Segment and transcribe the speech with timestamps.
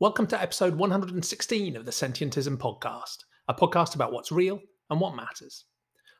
[0.00, 5.14] Welcome to episode 116 of the Sentientism Podcast, a podcast about what's real and what
[5.14, 5.66] matters.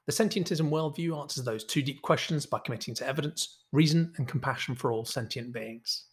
[0.05, 4.75] The Sentientism worldview answers those two deep questions by committing to evidence, reason, and compassion
[4.75, 6.09] for all sentient beings.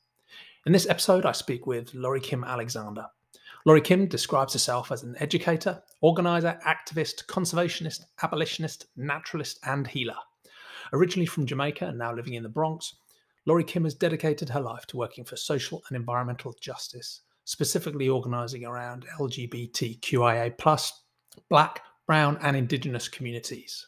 [0.65, 3.05] In this episode, I speak with Laurie Kim Alexander.
[3.65, 10.15] Laurie Kim describes herself as an educator, organizer, activist, conservationist, abolitionist, naturalist, and healer.
[10.93, 12.95] Originally from Jamaica and now living in the Bronx,
[13.45, 18.65] Laurie Kim has dedicated her life to working for social and environmental justice specifically organising
[18.65, 21.01] around LGBTQIA, plus
[21.49, 23.87] Black, Brown, and Indigenous communities.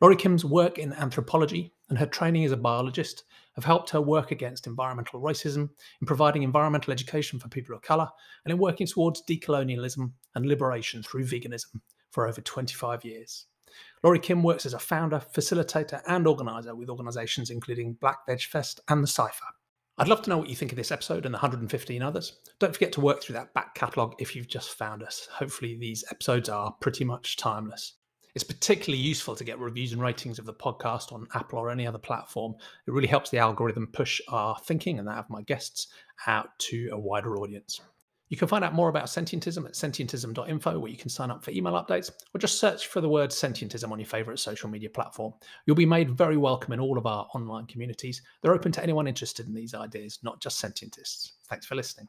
[0.00, 3.24] Laurie Kim's work in anthropology and her training as a biologist
[3.54, 5.68] have helped her work against environmental racism,
[6.00, 8.08] in providing environmental education for people of colour,
[8.46, 13.44] and in working towards decolonialism and liberation through veganism for over 25 years.
[14.02, 18.80] Laurie Kim works as a founder, facilitator, and organiser with organisations including Black Veg Fest
[18.88, 19.44] and the Cypher.
[20.00, 22.38] I'd love to know what you think of this episode and the 115 others.
[22.58, 25.28] Don't forget to work through that back catalogue if you've just found us.
[25.30, 27.96] Hopefully, these episodes are pretty much timeless.
[28.34, 31.86] It's particularly useful to get reviews and ratings of the podcast on Apple or any
[31.86, 32.54] other platform.
[32.86, 35.88] It really helps the algorithm push our thinking and that of my guests
[36.26, 37.82] out to a wider audience.
[38.30, 41.50] You can find out more about sentientism at sentientism.info, where you can sign up for
[41.50, 45.34] email updates, or just search for the word sentientism on your favorite social media platform.
[45.66, 48.22] You'll be made very welcome in all of our online communities.
[48.40, 51.32] They're open to anyone interested in these ideas, not just sentientists.
[51.48, 52.06] Thanks for listening.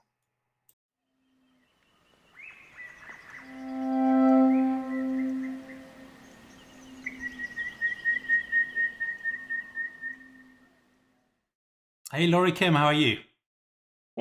[12.13, 13.17] Hey, Laurie Kim, how are you?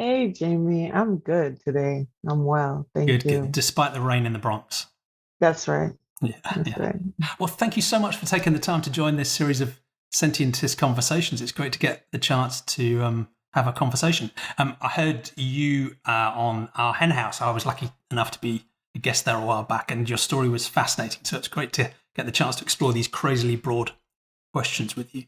[0.01, 0.91] Hey, Jamie.
[0.91, 2.07] I'm good today.
[2.27, 2.87] I'm well.
[2.95, 3.41] Thank good, you.
[3.43, 4.87] Good, despite the rain in the Bronx.
[5.41, 5.93] That's right.
[6.23, 6.83] Yeah, That's yeah.
[6.83, 6.97] Right.
[7.39, 9.79] Well, thank you so much for taking the time to join this series of
[10.11, 11.43] Sentientist conversations.
[11.43, 14.31] It's great to get the chance to um, have a conversation.
[14.57, 17.43] Um, I heard you uh, on our hen house.
[17.43, 18.65] I was lucky enough to be
[18.95, 21.27] a guest there a while back, and your story was fascinating.
[21.27, 23.93] So it's great to get the chance to explore these crazily broad
[24.55, 25.25] questions with you.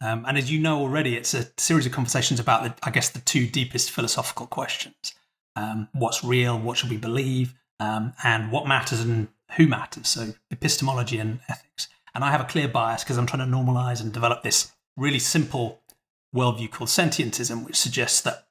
[0.00, 3.10] Um, and as you know already, it's a series of conversations about, the, I guess,
[3.10, 5.14] the two deepest philosophical questions
[5.56, 10.08] um, what's real, what should we believe, um, and what matters and who matters.
[10.08, 11.88] So, epistemology and ethics.
[12.14, 15.18] And I have a clear bias because I'm trying to normalize and develop this really
[15.18, 15.82] simple
[16.34, 18.46] worldview called sentientism, which suggests that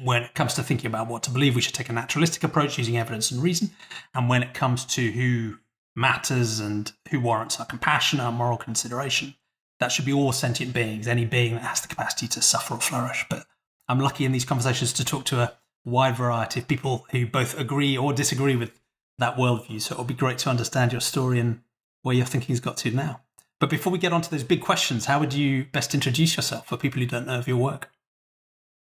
[0.00, 2.78] when it comes to thinking about what to believe, we should take a naturalistic approach
[2.78, 3.70] using evidence and reason.
[4.14, 5.58] And when it comes to who
[5.96, 9.34] matters and who warrants our compassion, our moral consideration,
[9.80, 12.80] that should be all sentient beings, any being that has the capacity to suffer or
[12.80, 13.24] flourish.
[13.30, 13.46] But
[13.88, 15.52] I'm lucky in these conversations to talk to a
[15.84, 18.78] wide variety of people who both agree or disagree with
[19.18, 19.80] that worldview.
[19.80, 21.60] So it'll be great to understand your story and
[22.02, 23.20] where your thinking's got to now.
[23.60, 26.68] But before we get on to those big questions, how would you best introduce yourself
[26.68, 27.90] for people who don't know of your work?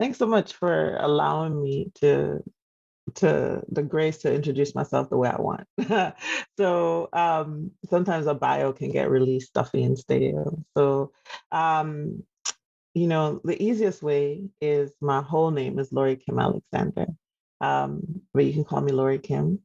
[0.00, 2.42] Thanks so much for allowing me to
[3.16, 5.66] to the grace to introduce myself the way I want.
[6.56, 10.64] so um, sometimes a bio can get really stuffy and stale.
[10.76, 11.12] So,
[11.52, 12.22] um,
[12.94, 17.06] you know, the easiest way is my whole name is Laurie Kim Alexander,
[17.60, 19.60] um, but you can call me Laurie Kim.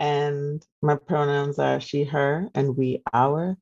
[0.00, 3.56] And my pronouns are she, her, and we, our.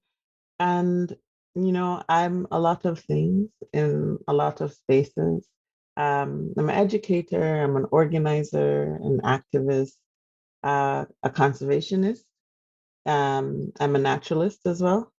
[0.61, 1.17] And,
[1.55, 5.47] you know, I'm a lot of things in a lot of spaces.
[5.97, 9.95] Um, I'm an educator, I'm an organizer, an activist,
[10.65, 12.21] uh, a conservationist.
[13.07, 15.13] Um, I'm a naturalist as well.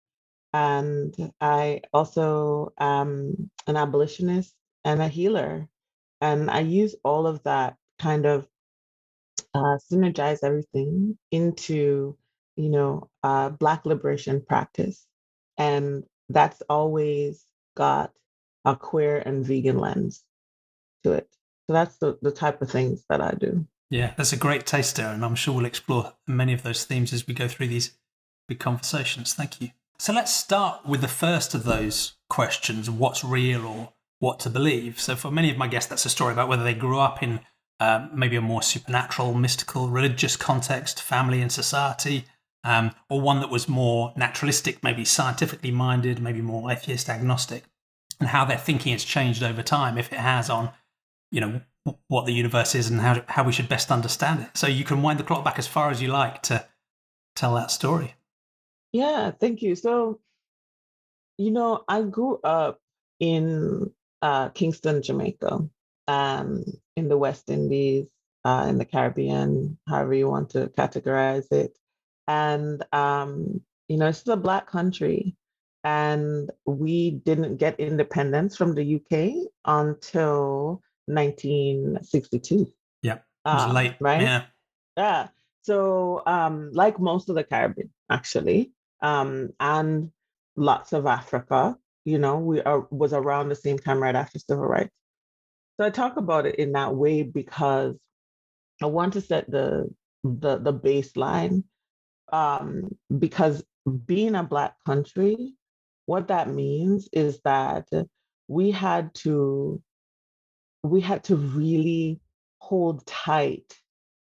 [0.54, 4.54] And I also am an abolitionist
[4.86, 5.68] and a healer.
[6.22, 8.48] And I use all of that kind of
[9.56, 12.18] uh, synergize everything into,
[12.58, 15.06] you know, uh, Black liberation practice.
[15.58, 17.44] And that's always
[17.78, 18.12] got
[18.66, 20.24] a queer and vegan lens
[21.04, 21.30] to it.
[21.68, 23.66] So that's the, the type of things that I do.
[23.90, 27.26] Yeah, that's a great taster, and I'm sure we'll explore many of those themes as
[27.26, 27.98] we go through these
[28.48, 29.34] big conversations.
[29.34, 29.70] Thank you.
[30.00, 35.00] So let's start with the first of those questions what's real or what to believe?
[35.00, 37.40] So, for many of my guests, that's a story about whether they grew up in
[37.80, 42.26] um, maybe a more supernatural, mystical, religious context, family and society,
[42.64, 47.66] um, or one that was more naturalistic, maybe scientifically minded, maybe more atheist agnostic,
[48.20, 50.72] and how their thinking has changed over time, if it has, on
[51.32, 51.62] you know
[52.08, 54.58] what the universe is and how how we should best understand it.
[54.58, 56.66] So you can wind the clock back as far as you like to
[57.36, 58.16] tell that story.
[58.92, 59.76] Yeah, thank you.
[59.76, 60.20] So,
[61.38, 62.80] you know, I grew up
[63.20, 63.92] in
[64.22, 65.70] uh, Kingston, Jamaica,
[66.08, 66.66] um,
[66.96, 68.08] in the West Indies,
[68.46, 71.78] uh, in the Caribbean, however you want to categorize it.
[72.28, 75.36] And, um, you know, it's a Black country.
[75.84, 82.72] And we didn't get independence from the UK until 1962.
[83.02, 83.20] Yeah.
[83.46, 84.22] Um, late, right?
[84.22, 84.44] Yeah.
[84.96, 85.28] Yeah.
[85.64, 88.72] So, um, like most of the Caribbean, actually,
[89.02, 90.12] um, and
[90.56, 94.66] lots of Africa, you know, we are was around the same time right after civil
[94.66, 94.96] rights.
[95.78, 97.96] So I talk about it in that way because
[98.82, 99.94] I want to set the
[100.24, 101.64] the the baseline
[102.32, 103.64] um, because
[104.06, 105.54] being a black country,
[106.06, 107.88] what that means is that
[108.48, 109.82] we had to
[110.90, 112.20] we had to really
[112.60, 113.74] hold tight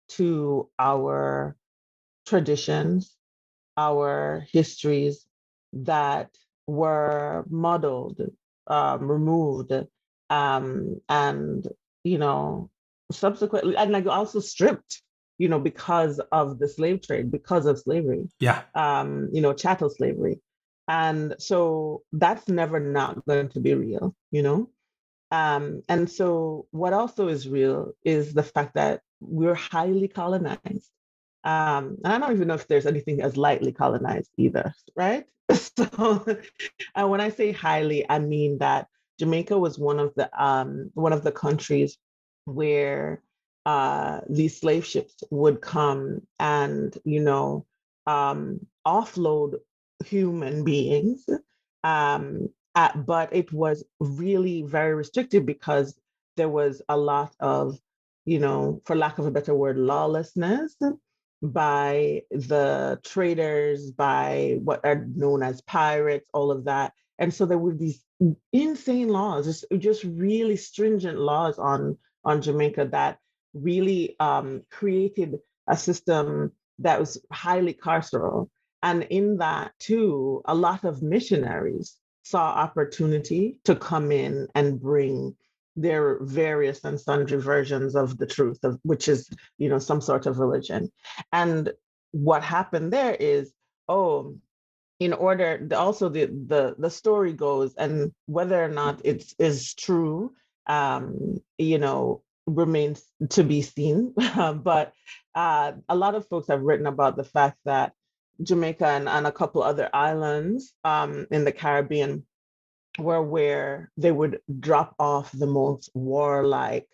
[0.09, 1.57] to our
[2.27, 3.17] traditions,
[3.77, 5.27] our histories
[5.73, 6.31] that
[6.67, 8.21] were muddled,
[8.67, 9.73] um, removed,
[10.31, 11.69] um, and
[12.05, 12.71] you know,
[13.11, 15.03] subsequently, and like also stripped,
[15.39, 18.29] you know, because of the slave trade, because of slavery.
[18.41, 18.62] Yeah.
[18.75, 20.41] Um, you know, chattel slavery.
[20.89, 24.71] And so that's never not going to be real, you know?
[25.31, 30.90] Um, and so what also is real is the fact that we're highly colonized.
[31.44, 35.25] Um, and I don't even know if there's anything as lightly colonized either, right?
[35.78, 36.25] So
[36.94, 38.88] uh, when I say highly, I mean that
[39.20, 41.99] Jamaica was one of the um, one of the countries
[42.46, 43.23] where
[43.64, 47.67] uh, these slave ships would come and you know
[48.06, 49.58] um, offload
[50.05, 51.28] human beings
[51.84, 55.99] um, at, but it was really very restrictive because
[56.37, 57.78] there was a lot of
[58.26, 60.76] you know for lack of a better word lawlessness
[61.43, 66.93] by the traders by what are known as pirates all of that.
[67.19, 68.02] And so there were these
[68.52, 73.19] insane laws just, just really stringent laws on on jamaica that
[73.55, 75.38] really um, created
[75.69, 78.49] a system that was highly carceral.
[78.82, 81.96] And in that too a lot of missionaries
[82.28, 85.37] saw opportunity to come in and bring
[85.76, 89.28] their various and sundry versions of the truth of which is
[89.58, 90.90] you know some sort of religion.
[91.32, 91.73] And
[92.12, 93.52] what happened there is
[93.88, 94.37] oh
[94.99, 100.32] in order also the the the story goes and whether or not it is true
[100.67, 104.14] um you know remains to be seen.
[104.70, 104.93] But
[105.34, 107.93] uh, a lot of folks have written about the fact that
[108.43, 112.25] jamaica and, and a couple other islands um, in the caribbean
[112.99, 116.88] were where they would drop off the most warlike,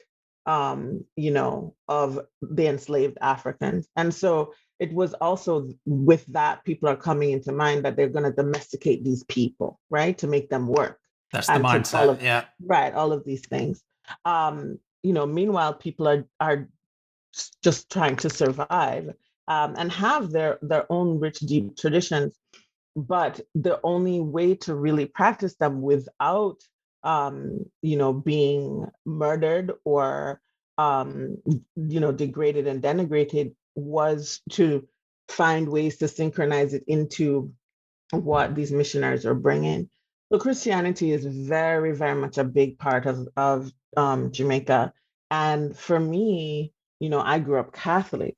[0.47, 3.87] um, you know, of the enslaved Africans.
[3.97, 8.25] And so it was also with that, people are coming into mind that they're going
[8.25, 10.99] to domesticate these people, right, to make them work.
[11.33, 12.09] That's the mindset.
[12.09, 12.45] Of, yeah.
[12.61, 12.93] Right.
[12.93, 13.83] All of these things.
[14.25, 16.69] Um, you know, meanwhile, people are are
[17.63, 19.15] just trying to survive
[19.49, 22.35] um, and have their their own rich, deep traditions
[22.97, 26.59] but the only way to really practice them without
[27.05, 30.41] um, you know being murdered or
[30.79, 31.39] um,
[31.77, 34.87] you know degraded and denigrated was to
[35.29, 37.53] find ways to synchronize it into
[38.13, 39.89] what these missionaries are bringing.
[40.33, 44.93] So christianity is very very much a big part of of um, jamaica.
[45.31, 48.37] And for me you know i grew up catholic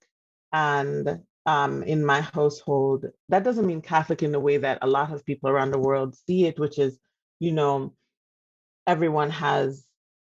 [0.55, 3.07] and um, in my household.
[3.29, 6.17] That doesn't mean Catholic in the way that a lot of people around the world
[6.27, 6.99] see it, which is,
[7.41, 7.93] you know,
[8.87, 9.85] everyone has,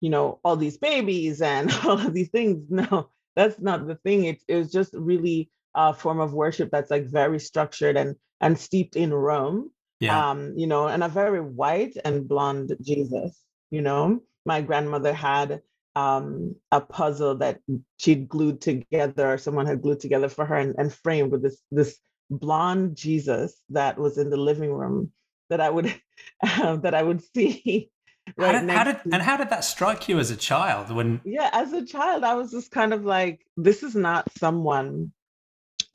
[0.02, 2.66] you know, all these babies and all of these things.
[2.72, 4.26] No, that's not the thing.
[4.26, 8.58] It, it was just really a form of worship that's like very structured and and
[8.58, 9.72] steeped in Rome.
[10.00, 10.30] Yeah.
[10.30, 13.38] Um, you know, and a very white and blonde Jesus,
[13.70, 14.22] you know.
[14.46, 15.62] My grandmother had
[15.96, 17.62] um, a puzzle that
[17.98, 21.62] she'd glued together, or someone had glued together for her and, and framed with this
[21.72, 21.98] this
[22.30, 25.12] blonde Jesus that was in the living room
[25.50, 25.94] that I would
[26.44, 27.90] uh, that I would see.
[28.38, 30.94] Right how did, how did and how did that strike you as a child?
[30.94, 35.12] When yeah, as a child, I was just kind of like, this is not someone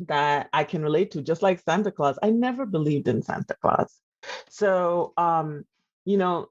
[0.06, 1.22] that I can relate to.
[1.22, 3.92] Just like Santa Claus, I never believed in Santa Claus.
[4.48, 5.64] So, um,
[6.04, 6.48] you know,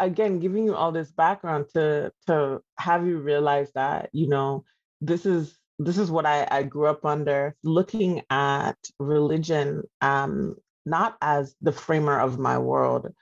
[0.00, 4.64] again giving you all this background to to have you realize that you know
[5.00, 11.16] this is this is what I, I grew up under looking at religion um not
[11.22, 13.12] as the framer of my world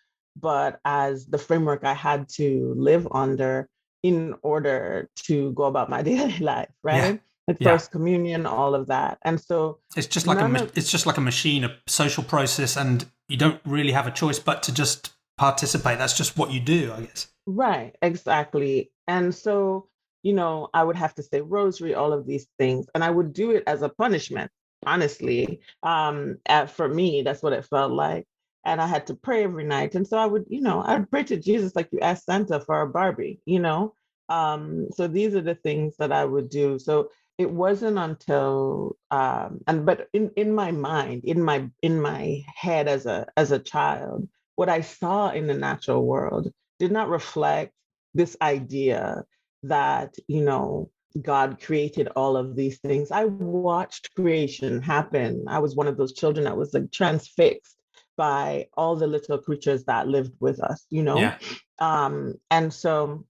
[0.40, 3.68] but as the framework i had to live under
[4.02, 7.20] in order to go about my daily life right yeah.
[7.48, 7.76] Like yeah.
[7.76, 11.16] first communion, all of that, and so it's just like a of, it's just like
[11.16, 15.12] a machine, a social process, and you don't really have a choice but to just
[15.36, 15.98] participate.
[15.98, 17.28] That's just what you do, I guess.
[17.46, 18.90] Right, exactly.
[19.06, 19.88] And so,
[20.22, 23.32] you know, I would have to say rosary, all of these things, and I would
[23.32, 24.50] do it as a punishment,
[24.84, 25.60] honestly.
[25.82, 28.26] Um, at, for me, that's what it felt like.
[28.64, 29.94] And I had to pray every night.
[29.94, 32.58] And so I would, you know, I would pray to Jesus like you asked Santa
[32.58, 33.94] for a Barbie, you know.
[34.28, 36.80] Um, so these are the things that I would do.
[36.80, 42.42] So it wasn't until um, and but in in my mind, in my in my
[42.54, 47.08] head as a as a child, what I saw in the natural world did not
[47.08, 47.72] reflect
[48.14, 49.24] this idea
[49.62, 50.90] that you know
[51.22, 53.10] God created all of these things.
[53.10, 55.44] I watched creation happen.
[55.48, 57.76] I was one of those children that was like transfixed
[58.16, 61.20] by all the little creatures that lived with us, you know?
[61.20, 61.38] Yeah.
[61.78, 63.26] Um, and so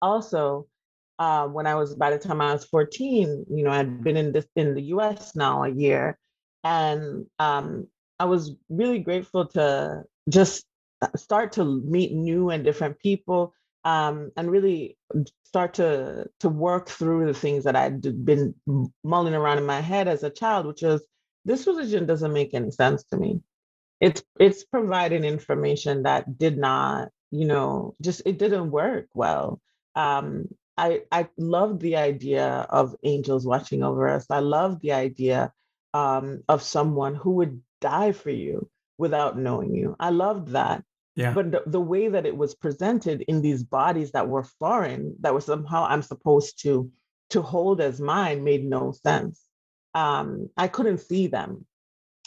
[0.00, 0.66] also
[1.18, 4.32] uh, when I was by the time I was 14, you know, I'd been in
[4.32, 6.18] this in the US now a year.
[6.64, 7.88] And um,
[8.18, 10.64] I was really grateful to just
[11.16, 14.96] start to meet new and different people um, and really
[15.44, 18.54] start to to work through the things that I'd been
[19.04, 21.02] mulling around in my head as a child, which is
[21.44, 23.40] this religion doesn't make any sense to me.
[24.00, 29.60] It's it's providing information that did not, you know, just it didn't work well.
[29.96, 30.48] Um,
[30.78, 34.26] I I loved the idea of angels watching over us.
[34.30, 35.52] I loved the idea
[35.94, 38.70] um, of someone who would die for you
[39.02, 39.96] without knowing you.
[39.98, 40.84] I loved that.
[41.16, 41.34] Yeah.
[41.34, 45.34] But the, the way that it was presented in these bodies that were foreign, that
[45.34, 46.90] were somehow I'm supposed to
[47.30, 49.42] to hold as mine, made no sense.
[49.94, 51.66] Um, I couldn't see them,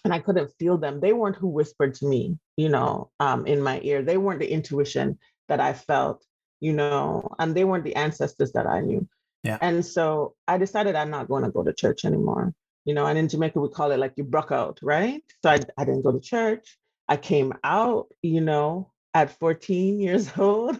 [0.03, 0.99] and I couldn't feel them.
[0.99, 4.03] They weren't who whispered to me, you know, um, in my ear.
[4.03, 5.17] They weren't the intuition
[5.47, 6.25] that I felt,
[6.59, 9.07] you know, and they weren't the ancestors that I knew.
[9.43, 9.59] Yeah.
[9.61, 12.53] And so I decided I'm not going to go to church anymore.
[12.85, 15.23] You know, and in Jamaica we call it like you broke out, right?
[15.41, 16.77] So I, I didn't go to church.
[17.07, 20.79] I came out, you know, at 14 years old.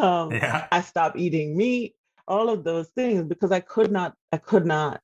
[0.00, 0.66] Um, yeah.
[0.70, 1.94] I stopped eating meat,
[2.26, 5.00] all of those things because I could not, I could not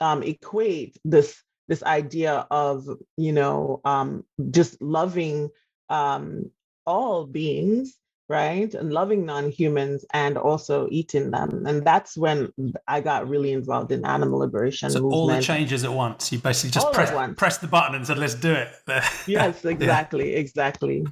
[0.00, 5.48] um, equate this this idea of you know um, just loving
[5.88, 6.50] um,
[6.84, 7.96] all beings
[8.30, 8.72] right?
[8.74, 11.66] And loving non-humans and also eating them.
[11.66, 12.52] And that's when
[12.86, 15.14] i got really involved in animal liberation so movement.
[15.14, 16.30] all the changes at once.
[16.30, 18.68] You basically just press, press the button and said let's do it.
[19.26, 20.38] Yes exactly yeah.
[20.38, 21.04] exactly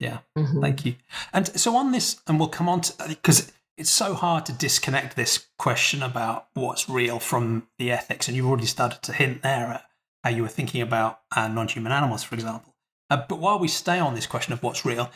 [0.00, 0.18] yeah.
[0.36, 0.60] Mm-hmm.
[0.62, 0.94] thank you.
[1.34, 5.14] And so on this and we'll come on to because it's so hard to disconnect
[5.14, 8.28] this question about what's real from the ethics.
[8.28, 9.84] And you've already started to hint there at
[10.24, 12.74] how you were thinking about uh, non-human animals for example.
[13.10, 15.10] Uh, but while we stay on this question of what's real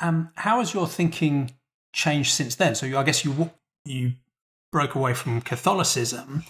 [0.00, 1.52] um, how has your thinking
[1.92, 2.74] changed since then?
[2.74, 3.50] So you, I guess you
[3.84, 4.12] you
[4.72, 6.44] broke away from Catholicism.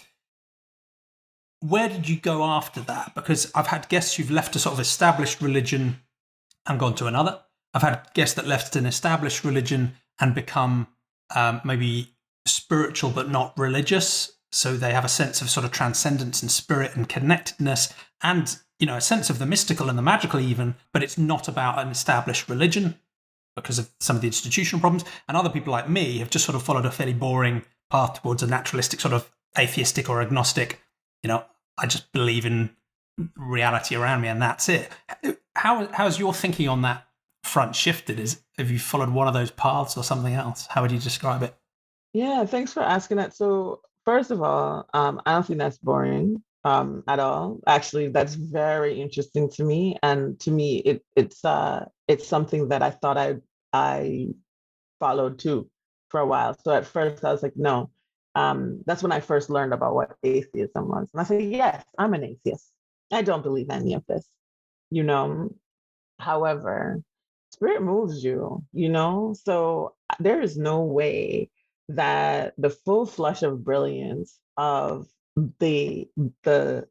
[1.59, 3.15] Where did you go after that?
[3.15, 6.01] Because I've had guests who've left a sort of established religion
[6.67, 7.39] and gone to another.
[7.73, 10.87] I've had guests that left an established religion and become
[11.35, 12.13] um, maybe
[12.45, 14.33] spiritual but not religious.
[14.51, 18.85] So they have a sense of sort of transcendence and spirit and connectedness and you
[18.85, 21.89] know a sense of the mystical and the magical even, but it's not about an
[21.89, 22.99] established religion
[23.61, 25.03] because of some of the institutional problems.
[25.27, 28.43] And other people like me have just sort of followed a fairly boring path towards
[28.43, 30.81] a naturalistic, sort of atheistic or agnostic,
[31.23, 31.43] you know,
[31.77, 32.69] I just believe in
[33.35, 34.89] reality around me and that's it.
[35.55, 37.07] How how's your thinking on that
[37.43, 38.19] front shifted?
[38.19, 40.67] Is have you followed one of those paths or something else?
[40.67, 41.55] How would you describe it?
[42.13, 43.35] Yeah, thanks for asking that.
[43.35, 47.59] So first of all, um, I don't think that's boring um, at all.
[47.67, 52.81] Actually, that's very interesting to me, and to me, it it's uh, it's something that
[52.81, 53.35] I thought I
[53.73, 54.29] I
[54.99, 55.69] followed too
[56.09, 56.55] for a while.
[56.63, 57.89] So at first I was like, no.
[58.35, 61.09] Um, that's when I first learned about what atheism was.
[61.13, 62.71] And I said, yes, I'm an atheist.
[63.11, 64.27] I don't believe any of this,
[64.91, 65.49] you know.
[66.19, 67.01] However,
[67.51, 69.33] spirit moves you, you know.
[69.43, 71.49] So uh, there is no way
[71.89, 75.07] that the full flush of brilliance of
[75.59, 76.07] the
[76.43, 76.87] the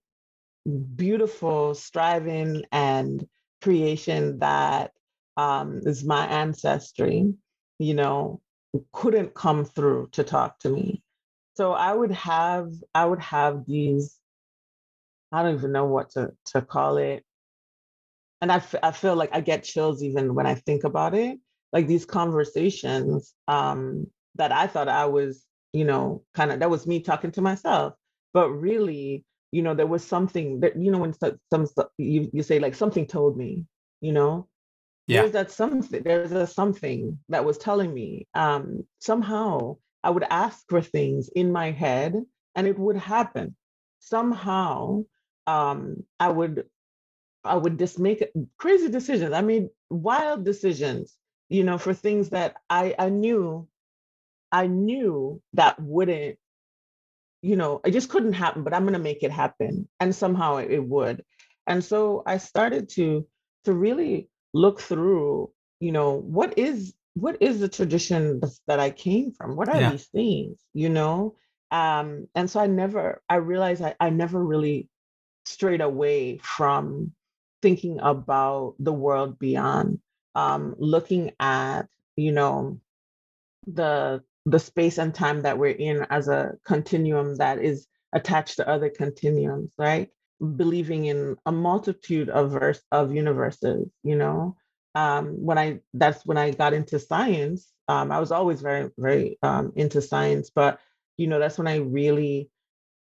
[0.96, 3.26] beautiful striving and
[3.62, 4.92] creation that
[5.36, 7.34] um, is my ancestry,
[7.78, 8.40] you know,
[8.92, 11.02] couldn't come through to talk to me.
[11.54, 14.18] So I would have, I would have these,
[15.32, 17.24] I don't even know what to, to call it.
[18.40, 21.38] And I, f- I feel like I get chills even when I think about it.
[21.72, 26.86] Like these conversations um, that I thought I was, you know, kind of, that was
[26.86, 27.94] me talking to myself.
[28.34, 31.66] But really, you know, there was something that, you know, when some, some
[31.96, 33.64] you, you say like something told me,
[34.00, 34.48] you know,
[35.06, 35.22] yeah.
[35.22, 40.64] there's that something there's a something that was telling me um somehow i would ask
[40.68, 42.14] for things in my head
[42.56, 43.56] and it would happen.
[44.00, 45.04] Somehow
[45.46, 46.66] um i would
[47.44, 48.24] i would just make
[48.58, 49.32] crazy decisions.
[49.32, 51.16] I made wild decisions
[51.48, 53.68] you know for things that i i knew
[54.52, 56.38] i knew that wouldn't
[57.42, 59.88] you know it just couldn't happen but i'm going to make it happen.
[60.00, 61.24] And somehow it, it would.
[61.66, 63.26] And so i started to
[63.64, 69.32] to really look through, you know, what is what is the tradition that I came
[69.32, 69.56] from?
[69.56, 69.90] What are yeah.
[69.90, 70.58] these things?
[70.74, 71.36] You know?
[71.70, 74.88] Um, and so I never, I realized I, I never really
[75.44, 77.12] strayed away from
[77.62, 80.00] thinking about the world beyond,
[80.34, 81.82] um, looking at,
[82.16, 82.80] you know,
[83.66, 88.68] the the space and time that we're in as a continuum that is attached to
[88.68, 90.08] other continuums, right?
[90.40, 94.56] Believing in a multitude of verse of universes, you know.
[94.94, 97.68] Um, when I that's when I got into science.
[97.88, 100.80] Um, I was always very, very um, into science, but
[101.16, 102.50] you know, that's when I really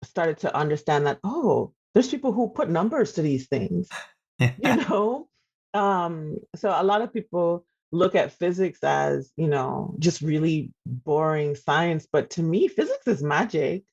[0.04, 3.88] started to understand that, oh, there's people who put numbers to these things.
[4.38, 5.28] you know?
[5.74, 11.56] Um, so a lot of people look at physics as, you know, just really boring
[11.56, 12.06] science.
[12.10, 13.84] But to me, physics is magic.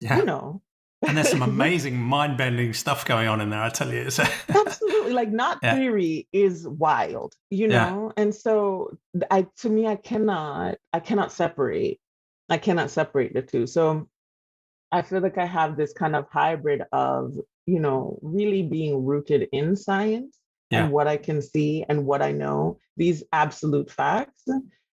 [0.00, 0.18] Yeah.
[0.18, 0.62] You know.
[1.06, 4.10] And there's some amazing mind-bending stuff going on in there, I tell you.
[4.10, 4.24] So.
[4.48, 5.12] Absolutely.
[5.12, 5.74] Like not yeah.
[5.74, 8.12] theory is wild, you know?
[8.16, 8.22] Yeah.
[8.22, 8.96] And so
[9.30, 11.98] I to me, I cannot, I cannot separate.
[12.48, 13.66] I cannot separate the two.
[13.66, 14.08] So
[14.90, 17.34] I feel like I have this kind of hybrid of,
[17.66, 20.36] you know, really being rooted in science
[20.70, 20.84] yeah.
[20.84, 24.44] and what I can see and what I know, these absolute facts,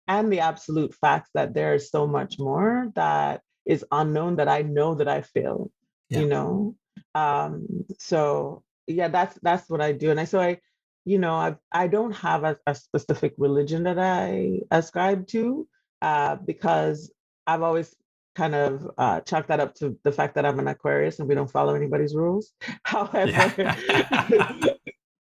[0.08, 4.62] and the absolute facts that there is so much more that is unknown that I
[4.62, 5.72] know that I feel,
[6.10, 6.20] yeah.
[6.20, 6.76] you know.
[7.16, 10.12] Um, so yeah, that's that's what I do.
[10.12, 10.60] And I so I,
[11.06, 15.68] you know, I I don't have a, a specific religion that I ascribe to,
[16.02, 17.12] uh, because
[17.48, 17.96] I've always
[18.36, 21.36] kind of uh, chalk that up to the fact that I'm an Aquarius and we
[21.36, 22.54] don't follow anybody's rules.
[22.84, 23.76] However,
[24.30, 24.60] yeah.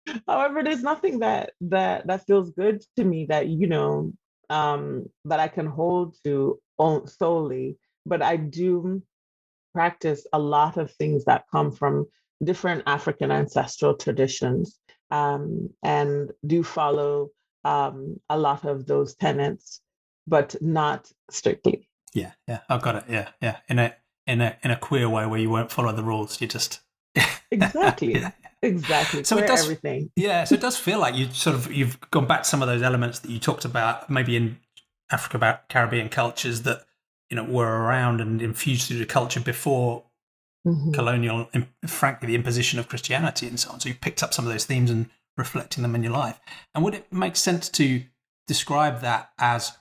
[0.27, 4.13] However, there's nothing that that that feels good to me that you know
[4.49, 6.59] um, that I can hold to
[7.07, 7.77] solely.
[8.05, 9.03] But I do
[9.73, 12.07] practice a lot of things that come from
[12.43, 14.79] different African ancestral traditions
[15.11, 17.29] um, and do follow
[17.65, 19.81] um, a lot of those tenets,
[20.27, 21.89] but not strictly.
[22.13, 23.03] Yeah, yeah, I've got it.
[23.09, 23.95] Yeah, yeah, in a
[24.25, 26.39] in a in a queer way where you won't follow the rules.
[26.41, 26.79] You just
[27.51, 28.23] exactly.
[28.61, 29.23] Exactly.
[29.23, 30.11] So it does everything.
[30.15, 30.43] Yeah.
[30.43, 32.81] So it does feel like you sort of you've gone back to some of those
[32.81, 34.57] elements that you talked about, maybe in
[35.11, 36.83] Africa about Caribbean cultures that
[37.29, 40.03] you know were around and infused through the culture before
[40.65, 40.91] mm-hmm.
[40.91, 41.49] colonial,
[41.85, 43.79] frankly, the imposition of Christianity and so on.
[43.79, 46.39] So you picked up some of those themes and reflecting them in your life.
[46.75, 48.03] And would it make sense to
[48.47, 49.73] describe that as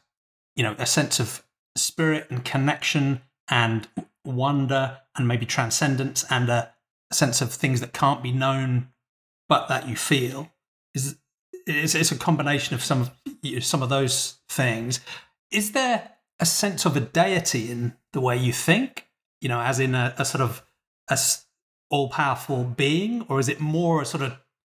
[0.56, 1.42] you know a sense of
[1.76, 3.88] spirit and connection and
[4.24, 6.74] wonder and maybe transcendence and a
[7.10, 8.88] sense of things that can't be known
[9.48, 10.50] but that you feel
[10.94, 11.16] is
[11.66, 13.10] it's, it's a combination of some of
[13.42, 15.00] you know, some of those things
[15.50, 19.06] is there a sense of a deity in the way you think
[19.40, 20.64] you know as in a, a sort of
[21.10, 21.18] a
[21.90, 24.36] all-powerful being or is it more a sort of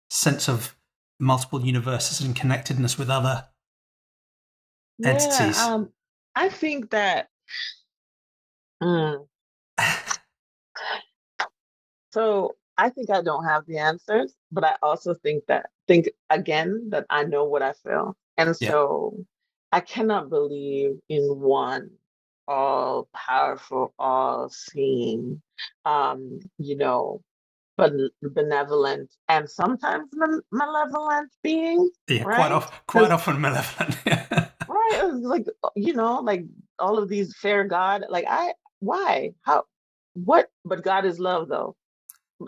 [0.09, 0.77] sense of
[1.18, 3.46] multiple universes and connectedness with other
[4.99, 5.90] yeah, entities um,
[6.35, 7.29] i think that
[8.81, 9.27] um,
[12.12, 16.88] So I think I don't have the answers, but I also think that think again
[16.90, 18.16] that I know what I feel.
[18.37, 19.25] And so yeah.
[19.72, 21.90] I cannot believe in one
[22.48, 25.40] all powerful, all seeing,
[25.85, 27.22] um, you know,
[27.76, 30.09] but benevolent and sometimes
[30.50, 31.90] malevolent being.
[32.09, 32.37] Yeah, right?
[32.37, 33.96] quite often, quite often malevolent.
[34.06, 36.44] right, like you know, like
[36.78, 38.04] all of these fair God.
[38.09, 39.64] Like I, why, how,
[40.14, 40.50] what?
[40.64, 41.76] But God is love, though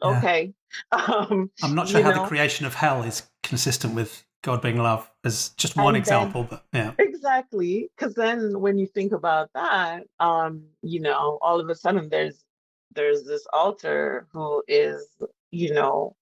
[0.03, 0.53] okay.
[0.91, 2.23] Um, I'm not sure how know?
[2.23, 6.45] the creation of hell is consistent with God being love is just one and example,
[6.49, 6.93] but yeah.
[6.99, 7.91] Exactly.
[7.97, 12.45] Because then when you think about that, um, you know, all of a sudden there's
[12.95, 15.09] there's this altar who is,
[15.51, 16.15] you know,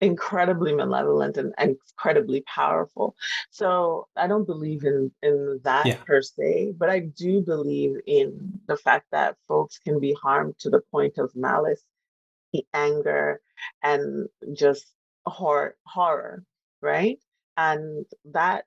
[0.00, 3.16] incredibly malevolent and, and incredibly powerful.
[3.50, 5.96] So I don't believe in in that yeah.
[5.96, 10.70] per se, but I do believe in the fact that folks can be harmed to
[10.70, 11.82] the point of malice
[12.54, 13.40] the anger
[13.82, 14.86] and just
[15.26, 16.44] horror, horror,
[16.80, 17.18] right?
[17.56, 18.64] And that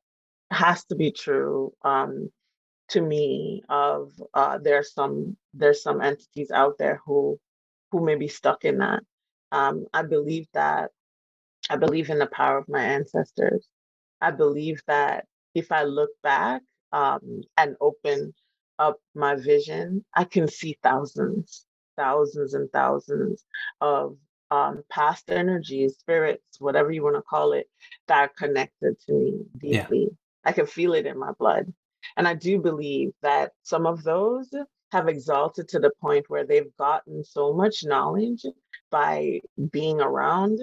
[0.52, 2.30] has to be true um,
[2.89, 3.63] to me.
[3.69, 7.39] Of uh, there's some there's some entities out there who
[7.91, 9.04] who may be stuck in that.
[9.52, 10.91] Um, I believe that
[11.69, 13.67] I believe in the power of my ancestors.
[14.21, 16.62] I believe that if I look back
[16.93, 18.34] um, and open
[18.80, 21.65] up my vision, I can see thousands
[21.97, 23.43] thousands and thousands
[23.82, 24.17] of
[24.52, 27.68] um, past energies, spirits, whatever you want to call it,
[28.08, 30.00] that are connected to me deeply.
[30.04, 30.08] Yeah.
[30.46, 31.74] I can feel it in my blood.
[32.16, 34.50] And I do believe that some of those
[34.92, 38.46] have exalted to the point where they've gotten so much knowledge
[38.90, 40.60] by being around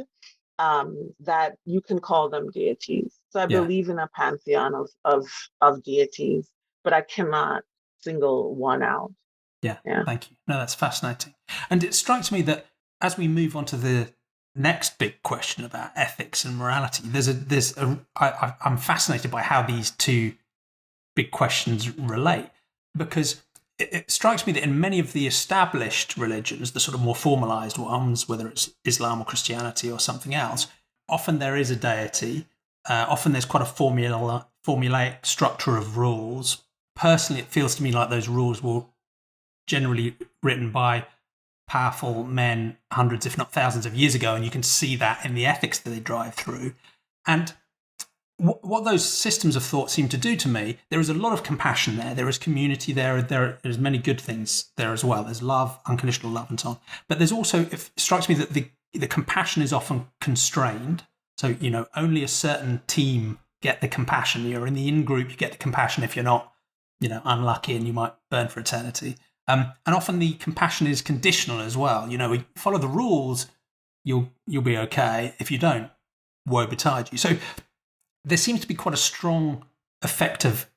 [0.58, 3.18] um, that you can call them deities.
[3.30, 3.60] So I Yeah.
[3.60, 5.26] believe in a pantheon of of
[5.60, 6.48] of deities,
[6.84, 7.64] but I cannot
[7.98, 9.12] single one out.
[9.62, 10.04] Yeah, Yeah.
[10.04, 10.36] thank you.
[10.46, 11.34] No, that's fascinating.
[11.68, 12.66] And it strikes me that
[13.04, 14.10] as we move on to the
[14.56, 19.42] next big question about ethics and morality, there's a there's a I, I'm fascinated by
[19.42, 20.32] how these two
[21.14, 22.48] big questions relate
[22.96, 23.42] because
[23.78, 27.14] it, it strikes me that in many of the established religions, the sort of more
[27.14, 30.68] formalized ones, whether it's Islam or Christianity or something else,
[31.08, 32.46] often there is a deity.
[32.88, 36.62] Uh, often there's quite a formula formulaic structure of rules.
[36.96, 38.84] Personally, it feels to me like those rules were
[39.66, 41.06] generally written by
[41.66, 45.34] powerful men hundreds, if not thousands of years ago, and you can see that in
[45.34, 46.74] the ethics that they drive through.
[47.26, 47.54] And
[48.36, 51.32] what, what those systems of thought seem to do to me, there is a lot
[51.32, 52.14] of compassion there.
[52.14, 53.22] There is community there.
[53.22, 55.24] There is many good things there as well.
[55.24, 56.78] There's love, unconditional love, and so on.
[57.08, 61.04] But there's also, it strikes me that the the compassion is often constrained.
[61.36, 64.48] So you know, only a certain team get the compassion.
[64.48, 66.04] You're in the in group, you get the compassion.
[66.04, 66.52] If you're not,
[67.00, 69.16] you know, unlucky and you might burn for eternity.
[69.46, 72.08] Um, and often the compassion is conditional as well.
[72.08, 73.46] You know, we follow the rules,
[74.04, 75.34] you'll you'll be okay.
[75.38, 75.90] If you don't,
[76.46, 77.18] woe betide you.
[77.18, 77.36] So
[78.24, 79.64] there seems to be quite a strong
[80.02, 80.68] effect of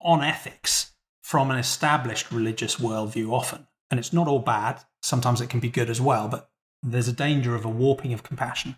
[0.00, 3.66] on ethics from an established religious worldview often.
[3.90, 4.80] And it's not all bad.
[5.02, 6.50] Sometimes it can be good as well, but
[6.82, 8.76] there's a danger of a warping of compassion.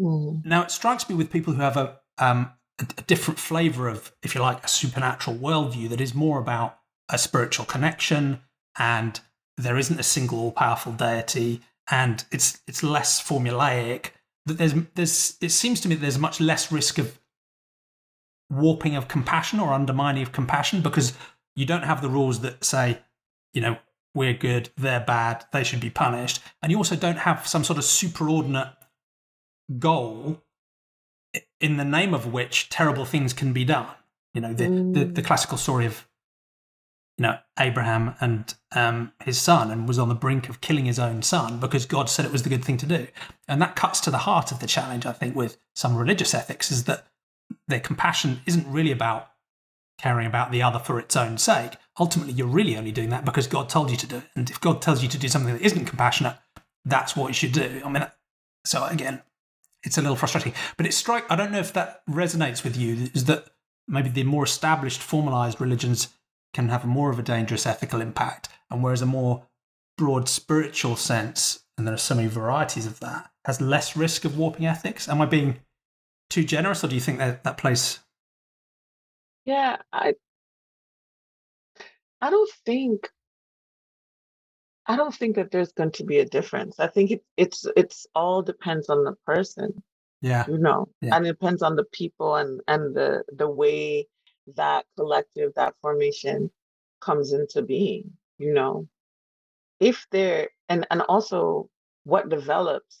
[0.00, 0.44] Mm.
[0.44, 4.12] Now, it strikes me with people who have a, um, a, a different flavor of,
[4.22, 8.40] if you like, a supernatural worldview that is more about a spiritual connection
[8.78, 9.20] and
[9.56, 14.10] there isn't a single all powerful deity and it's it's less formulaic
[14.46, 17.18] that there's there's it seems to me that there's much less risk of
[18.50, 21.14] warping of compassion or undermining of compassion because
[21.56, 22.98] you don't have the rules that say
[23.54, 23.76] you know
[24.14, 27.78] we're good they're bad they should be punished and you also don't have some sort
[27.78, 28.72] of superordinate
[29.78, 30.42] goal
[31.60, 33.86] in the name of which terrible things can be done.
[34.34, 35.24] You know the the, the mm.
[35.24, 36.06] classical story of
[37.18, 40.98] you know Abraham and um, his son, and was on the brink of killing his
[40.98, 43.06] own son because God said it was the good thing to do,
[43.48, 45.06] and that cuts to the heart of the challenge.
[45.06, 47.06] I think with some religious ethics is that
[47.68, 49.28] their compassion isn't really about
[49.98, 51.74] caring about the other for its own sake.
[52.00, 54.60] Ultimately, you're really only doing that because God told you to do it, and if
[54.60, 56.36] God tells you to do something that isn't compassionate,
[56.84, 57.82] that's what you should do.
[57.84, 58.06] I mean,
[58.64, 59.22] so again,
[59.84, 61.30] it's a little frustrating, but it strike.
[61.30, 63.08] I don't know if that resonates with you.
[63.14, 63.46] Is that
[63.88, 66.08] maybe the more established, formalized religions
[66.52, 69.46] can have more of a dangerous ethical impact, and whereas a more
[69.96, 74.38] broad spiritual sense, and there are so many varieties of that, has less risk of
[74.38, 75.08] warping ethics.
[75.08, 75.60] Am I being
[76.30, 78.00] too generous, or do you think that that place?
[79.44, 80.14] Yeah, I
[82.20, 83.10] I don't think
[84.86, 86.78] I don't think that there's going to be a difference.
[86.80, 89.82] I think it, it's it's all depends on the person,
[90.20, 91.16] Yeah, you know, Yeah.
[91.16, 94.08] and it depends on the people and and the the way
[94.56, 96.50] that collective that formation
[97.00, 98.88] comes into being, you know.
[99.80, 101.68] If there and and also
[102.04, 103.00] what develops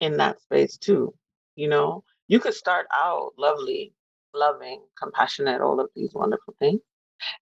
[0.00, 1.14] in that space too,
[1.56, 2.04] you know.
[2.28, 3.94] You could start out lovely,
[4.34, 6.80] loving, compassionate, all of these wonderful things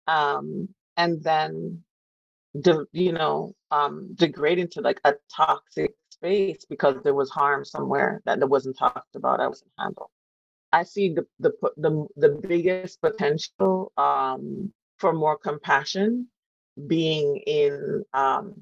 [0.09, 1.83] um, and then
[2.61, 8.23] de- you know um, degrade into like a toxic space because there was harm somewhere
[8.27, 10.11] that, wasn't talked about, I wasn't handled.
[10.73, 16.29] I see the the the, the biggest potential um, for more compassion
[16.87, 18.55] being in um,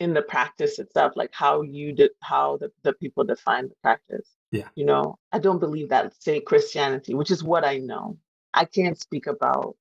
[0.00, 4.28] in the practice itself, like how you did how the, the people define the practice.
[4.50, 4.68] Yeah.
[4.74, 8.18] You know, I don't believe that say Christianity, which is what I know.
[8.52, 9.76] I can't speak about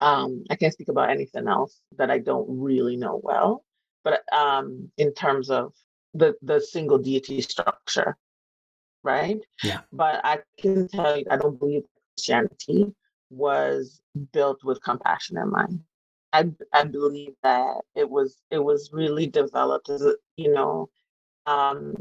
[0.00, 3.64] um I can't speak about anything else that I don't really know well.
[4.04, 5.74] But um in terms of
[6.14, 8.16] the the single deity structure,
[9.06, 9.40] right?
[9.64, 9.80] Yeah.
[9.92, 11.84] But I can tell you I don't believe
[12.16, 12.94] Christianity
[13.30, 14.00] was
[14.32, 15.80] built with compassion in mind.
[16.32, 20.90] I I believe that it was it was really developed as a you know
[21.46, 21.94] um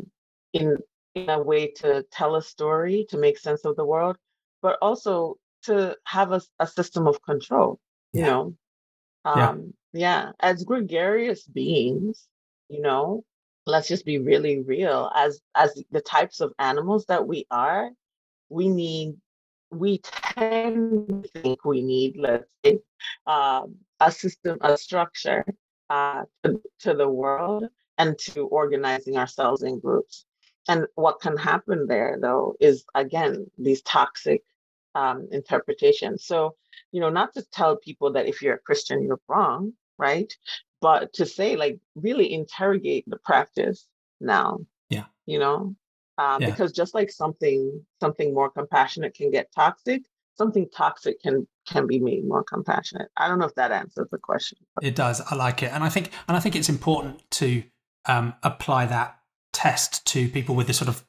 [0.54, 0.78] in
[1.16, 4.18] in a way to tell a story to make sense of the world,
[4.62, 7.80] but also to have a, a system of control,
[8.14, 8.28] you Yeah.
[8.28, 8.56] know.
[9.26, 9.50] Yeah.
[9.50, 12.28] Um yeah, as gregarious beings,
[12.70, 13.24] you know,
[13.66, 17.90] let's just be really real as as the types of animals that we are,
[18.50, 19.16] we need
[19.72, 22.80] we tend to think we need, let's say,
[23.28, 25.44] um, a system, a structure
[25.90, 27.66] uh, to, to the world
[27.98, 30.26] and to organizing ourselves in groups.
[30.68, 34.44] And what can happen there, though, is again these toxic
[34.96, 36.26] um, interpretations.
[36.26, 36.56] So,
[36.92, 40.32] you know, not to tell people that if you're a Christian, you're wrong, right?
[40.86, 43.88] But to say, like, really interrogate the practice
[44.22, 44.60] now.
[44.90, 45.06] Yeah.
[45.26, 45.76] You know,
[46.18, 46.50] um, yeah.
[46.50, 50.04] because just like something something more compassionate can get toxic
[50.38, 54.18] something toxic can can be made more compassionate i don't know if that answers the
[54.18, 57.64] question it does i like it and i think and i think it's important to
[58.08, 59.18] um, apply that
[59.52, 61.04] test to people with this sort of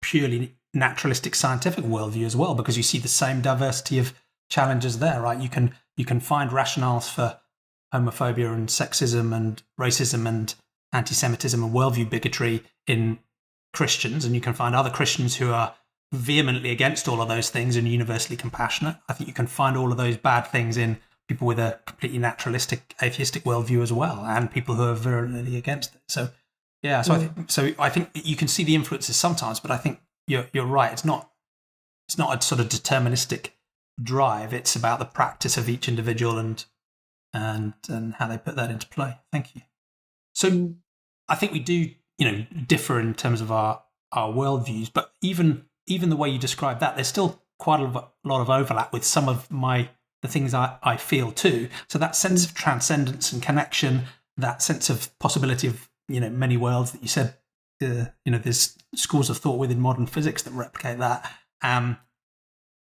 [0.00, 4.14] purely naturalistic scientific worldview as well because you see the same diversity of
[4.48, 7.40] challenges there right you can you can find rationales for
[7.94, 10.54] homophobia and sexism and racism and
[10.92, 13.18] anti-semitism and worldview bigotry in
[13.74, 15.74] Christians, and you can find other Christians who are
[16.12, 18.96] vehemently against all of those things and universally compassionate.
[19.08, 22.18] I think you can find all of those bad things in people with a completely
[22.18, 26.00] naturalistic, atheistic worldview as well, and people who are virulently against it.
[26.08, 26.30] So,
[26.82, 27.16] yeah, so mm.
[27.16, 27.72] I think so.
[27.78, 30.92] I think you can see the influences sometimes, but I think you're you're right.
[30.92, 31.30] It's not
[32.08, 33.50] it's not a sort of deterministic
[34.00, 34.54] drive.
[34.54, 36.64] It's about the practice of each individual and
[37.36, 39.18] and and how they put that into play.
[39.30, 39.62] Thank you.
[40.34, 40.74] So.
[41.28, 45.64] I think we do you know differ in terms of our our worldviews, but even
[45.86, 49.28] even the way you describe that, there's still quite a lot of overlap with some
[49.28, 49.90] of my
[50.22, 51.68] the things I, I feel too.
[51.88, 54.04] So that sense of transcendence and connection,
[54.36, 57.34] that sense of possibility of you know many worlds that you said,
[57.82, 61.30] uh, you know, there's schools of thought within modern physics that replicate that.
[61.62, 61.98] Um,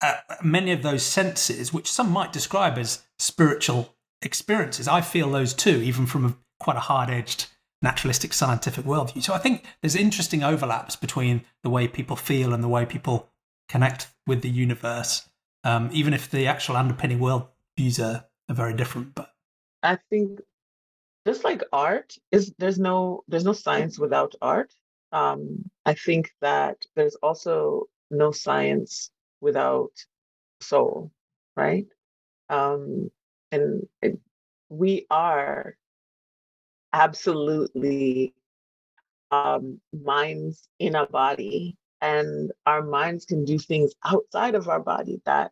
[0.02, 5.54] uh, many of those senses, which some might describe as spiritual experiences, I feel those
[5.54, 7.48] too, even from a, quite a hard edged
[7.82, 9.22] naturalistic scientific worldview.
[9.22, 13.30] So I think there's interesting overlaps between the way people feel and the way people
[13.68, 15.28] connect with the universe,
[15.64, 19.14] um, even if the actual underpinning worldviews are, are very different.
[19.14, 19.34] But
[19.84, 20.40] I think
[21.28, 24.74] just like art is there's no there's no science without art.
[25.12, 29.92] Um, I think that there's also no science without
[30.62, 31.12] soul,
[31.56, 31.86] right?
[32.50, 33.12] Um,
[33.54, 34.20] and it,
[34.70, 35.76] we are
[36.92, 38.34] absolutely
[39.32, 45.22] um, minds in a body, and our minds can do things outside of our body
[45.26, 45.52] that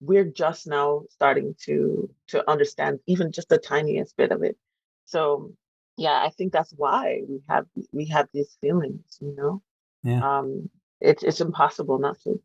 [0.00, 4.56] we're just now starting to to understand even just the tiniest bit of it.
[5.04, 5.52] So
[5.96, 9.62] yeah, I think that's why we have we have these feelings, you know.
[10.02, 10.38] Yeah.
[10.38, 12.40] Um, it's it's impossible not to.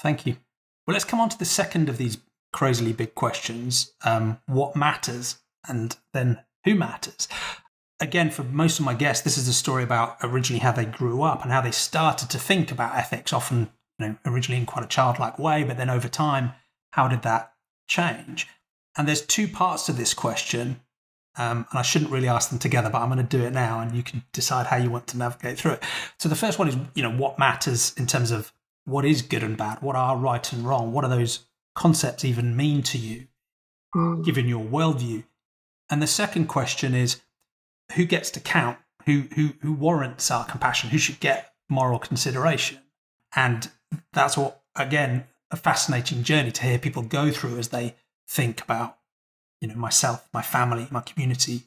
[0.00, 0.36] Thank you.
[0.86, 2.18] Well, let's come on to the second of these
[2.52, 3.92] crazily big questions.
[4.04, 5.38] Um, what matters,
[5.68, 7.28] and then who matters.
[8.00, 11.22] Again, for most of my guests, this is a story about originally how they grew
[11.22, 14.84] up and how they started to think about ethics, often you know, originally in quite
[14.84, 16.52] a childlike way, but then over time,
[16.90, 17.52] how did that
[17.86, 18.48] change?
[18.96, 20.80] And there's two parts to this question,
[21.36, 23.80] um, and I shouldn't really ask them together, but I'm going to do it now,
[23.80, 25.84] and you can decide how you want to navigate through it.
[26.18, 28.52] So the first one is, you know, what matters in terms of
[28.84, 32.56] what is good and bad, what are right and wrong, what are those concepts even
[32.56, 33.26] mean to you,
[33.94, 34.24] mm.
[34.24, 35.24] given your worldview?
[35.90, 37.20] And the second question is
[37.94, 38.78] who gets to count?
[39.06, 40.90] Who, who, who warrants our compassion?
[40.90, 42.78] Who should get moral consideration?
[43.34, 43.70] And
[44.12, 47.94] that's what, again, a fascinating journey to hear people go through as they
[48.28, 48.98] think about,
[49.60, 51.62] you know, myself, my family, my community,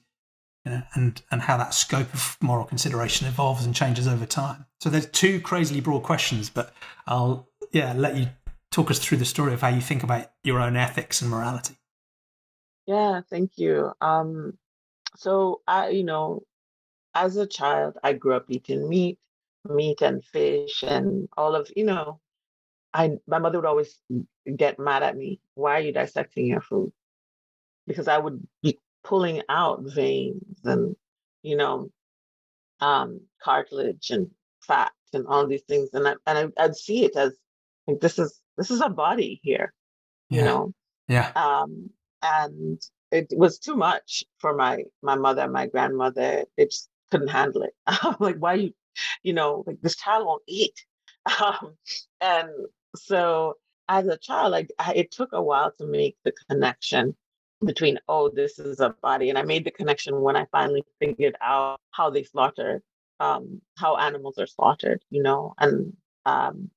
[0.66, 4.66] you know, and and how that scope of moral consideration evolves and changes over time.
[4.80, 6.74] So there's two crazily broad questions, but
[7.06, 8.28] I'll yeah let you
[8.76, 11.76] talk us through the story of how you think about your own ethics and morality.
[12.86, 13.94] Yeah, thank you.
[14.02, 14.58] Um,
[15.16, 16.44] so I, you know,
[17.14, 19.18] as a child, I grew up eating meat,
[19.64, 22.20] meat and fish, and all of, you know,
[22.94, 23.98] I my mother would always
[24.56, 25.40] get mad at me.
[25.54, 26.92] Why are you dissecting your food?
[27.88, 30.98] Because I would be pulling out veins and,
[31.44, 31.92] you know,
[32.82, 34.30] um, cartilage and
[34.62, 37.38] fat and all these things, and I and I, I'd see it as
[37.88, 39.74] like this is this is a body here,
[40.30, 40.74] you know.
[41.08, 41.32] Yeah.
[41.36, 41.90] Um,
[42.22, 46.46] and it was too much for my my mother and my grandmother.
[46.58, 47.74] They just couldn't handle it.
[47.88, 48.74] I'm like, why you,
[49.24, 50.86] you know, like this child won't eat.
[51.42, 51.76] Um,
[52.22, 52.50] and
[52.96, 53.56] so
[53.90, 57.16] as a child, like I, it took a while to make the connection
[57.66, 61.36] between oh, this is a body, and I made the connection when I finally figured
[61.42, 62.84] out how they slaughter,
[63.20, 65.94] um, how animals are slaughtered, you know, and
[66.26, 66.70] um,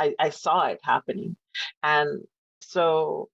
[0.00, 1.36] I, I saw it happening,
[1.82, 2.22] and
[2.60, 3.28] so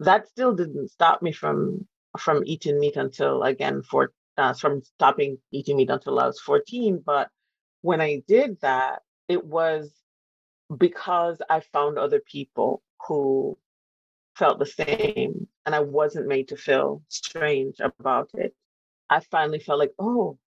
[0.00, 1.86] that still didn't stop me from
[2.18, 7.02] from eating meat until again for uh, from stopping eating meat until I was 14.
[7.04, 7.28] But
[7.82, 9.92] when I did that, it was
[10.76, 13.58] because I found other people who
[14.36, 18.54] felt the same and I wasn't made to feel strange about it.
[19.10, 20.38] I finally felt like, oh,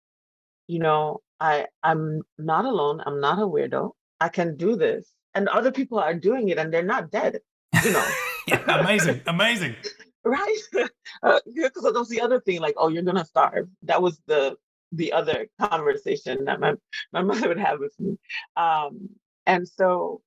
[0.67, 3.01] you know, I I'm not alone.
[3.05, 3.91] I'm not a weirdo.
[4.19, 5.07] I can do this.
[5.35, 7.39] And other people are doing it and they're not dead,
[7.83, 8.07] you know.
[8.47, 9.75] yeah, amazing, amazing.
[10.25, 10.57] right?
[11.23, 12.59] Uh, because that was the other thing.
[12.59, 13.67] Like, oh, you're gonna starve.
[13.83, 14.57] That was the
[14.91, 16.73] the other conversation that my,
[17.13, 18.17] my mother would have with me.
[18.55, 19.09] Um,
[19.45, 20.21] and so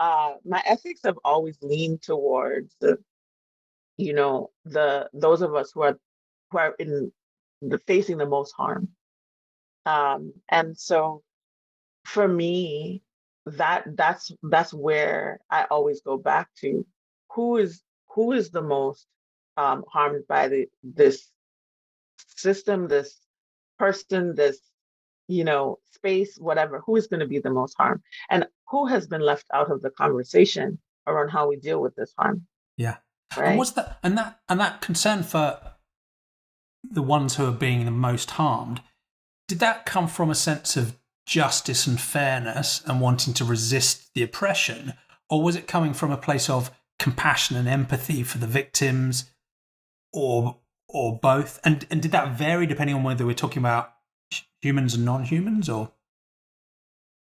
[0.00, 2.98] uh, my ethics have always leaned towards the,
[3.96, 5.98] you know, the those of us who are
[6.50, 7.12] who are in
[7.60, 8.88] the facing the most harm.
[9.86, 11.22] Um, and so
[12.04, 13.02] for me,
[13.46, 16.86] that that's that's where I always go back to
[17.30, 19.06] who is who is the most
[19.56, 21.28] um, harmed by the this
[22.36, 23.18] system, this
[23.78, 24.58] person, this
[25.28, 26.80] you know space, whatever.
[26.86, 29.82] Who is going to be the most harmed, and who has been left out of
[29.82, 32.46] the conversation around how we deal with this harm?
[32.76, 32.96] Yeah,
[33.36, 33.50] right?
[33.50, 33.98] and what's that?
[34.02, 35.58] And that and that concern for
[36.82, 38.82] the ones who are being the most harmed.
[39.48, 44.22] Did that come from a sense of justice and fairness and wanting to resist the
[44.22, 44.94] oppression?
[45.30, 49.30] Or was it coming from a place of compassion and empathy for the victims
[50.12, 50.58] or
[50.88, 51.60] or both?
[51.64, 53.94] And and did that vary depending on whether we're talking about
[54.60, 55.92] humans and non-humans or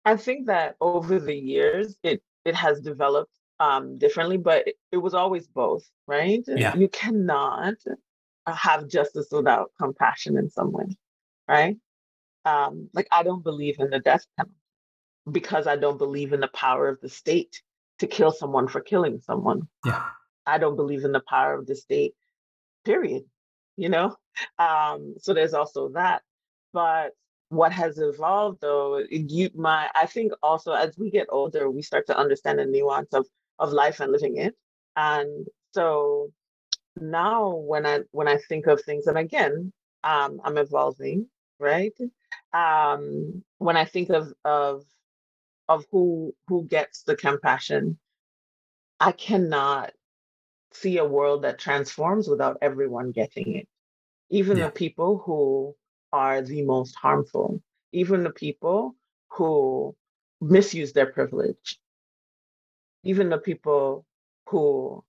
[0.03, 4.97] I think that over the years it it has developed um, differently, but it, it,
[4.97, 6.43] was always both, right?
[6.47, 6.75] Yeah.
[6.75, 7.75] You cannot
[8.47, 10.85] have justice without compassion in some way,
[11.47, 11.77] right?
[12.45, 14.55] Um, like I don't believe in the death penalty
[15.31, 17.61] because I don't believe in the power of the state
[17.99, 19.67] to kill someone for killing someone.
[19.85, 20.03] Yeah.
[20.45, 22.15] I don't believe in the power of the state,
[22.83, 23.23] period.
[23.77, 24.15] You know?
[24.57, 26.23] Um, so there's also that.
[26.73, 27.11] But
[27.49, 32.07] what has evolved though, you my I think also as we get older, we start
[32.07, 33.27] to understand the nuance of
[33.59, 34.55] of life and living it.
[34.95, 36.31] And so
[36.99, 39.73] now when I when I think of things, and again,
[40.03, 41.27] um, I'm evolving,
[41.59, 41.93] right?
[42.53, 44.83] Um, when I think of of
[45.69, 47.97] of who who gets the compassion,
[48.99, 49.93] I cannot
[50.73, 53.67] see a world that transforms without everyone getting it.
[54.29, 54.65] Even yeah.
[54.65, 55.75] the people who
[56.13, 58.95] are the most harmful, even the people
[59.29, 59.95] who
[60.39, 61.79] misuse their privilege,
[63.03, 64.05] even the people
[64.47, 65.03] who,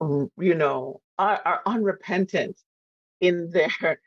[0.00, 2.58] you know, are, are unrepentant
[3.20, 3.70] in their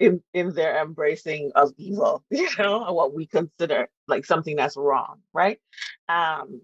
[0.00, 5.20] in in their embracing of evil, you know, what we consider like something that's wrong,
[5.32, 5.60] right?
[6.08, 6.62] Um,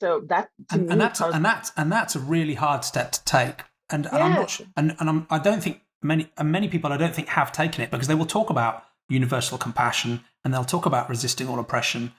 [0.00, 3.64] so that and, and that's and that's and that's a really hard step to take.
[3.92, 6.92] And, and I'm not sure, and, and I'm, I don't think many and many people
[6.92, 10.64] I don't think have taken it because they will talk about universal compassion and they'll
[10.64, 12.12] talk about resisting all oppression,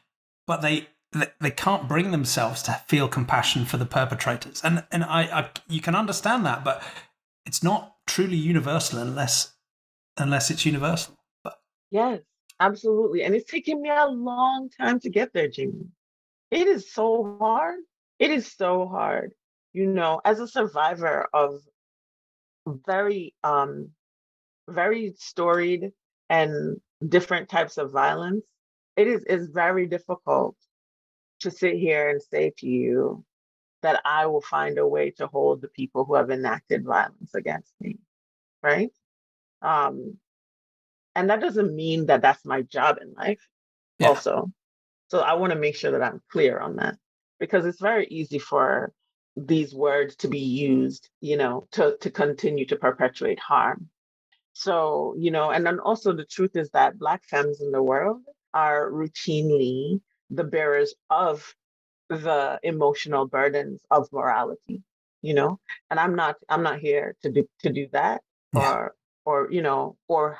[0.47, 0.87] but they
[1.39, 4.61] they can't bring themselves to feel compassion for the perpetrators.
[4.63, 6.83] And and I, I you can understand that, but
[7.45, 9.53] it's not truly universal unless
[10.17, 11.17] unless it's universal.
[11.43, 11.57] But
[11.89, 12.21] yes,
[12.59, 13.23] absolutely.
[13.23, 15.89] And it's taken me a long time to get there, Jamie.
[16.49, 17.79] It is so hard.
[18.19, 19.33] It is so hard.
[19.73, 21.61] You know, as a survivor of
[22.67, 23.89] very um
[24.69, 25.91] very storied
[26.29, 28.45] and different types of violence,
[28.95, 30.55] it is is very difficult
[31.39, 33.25] to sit here and say to you
[33.81, 37.73] that I will find a way to hold the people who have enacted violence against
[37.79, 37.97] me,
[38.61, 38.91] right?
[39.61, 40.17] Um,
[41.15, 43.41] and that doesn't mean that that's my job in life,
[43.99, 44.09] yeah.
[44.09, 44.51] also.
[45.09, 46.95] So I want to make sure that I'm clear on that
[47.39, 48.93] because it's very easy for
[49.35, 53.89] these words to be used, you know, to, to continue to perpetuate harm.
[54.53, 58.21] So, you know, and then also the truth is that Black femmes in the world
[58.53, 61.53] are routinely the bearers of
[62.09, 64.83] the emotional burdens of morality
[65.21, 68.21] you know and i'm not i'm not here to do to do that
[68.53, 68.71] yeah.
[68.73, 68.95] or
[69.25, 70.37] or you know or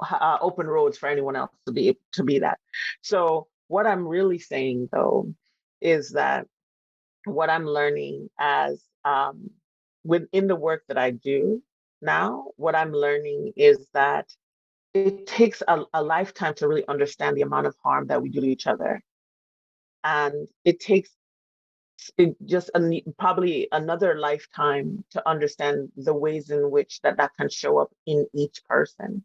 [0.00, 2.58] uh, open roads for anyone else to be to be that.
[3.02, 5.32] So what i'm really saying though
[5.80, 6.46] is that
[7.24, 9.48] what i'm learning as um
[10.04, 11.62] within the work that i do
[12.02, 14.28] now what i'm learning is that
[14.94, 18.40] it takes a, a lifetime to really understand the amount of harm that we do
[18.40, 19.02] to each other.
[20.04, 21.10] And it takes
[22.18, 22.70] it just
[23.18, 28.26] probably another lifetime to understand the ways in which that that can show up in
[28.34, 29.24] each person.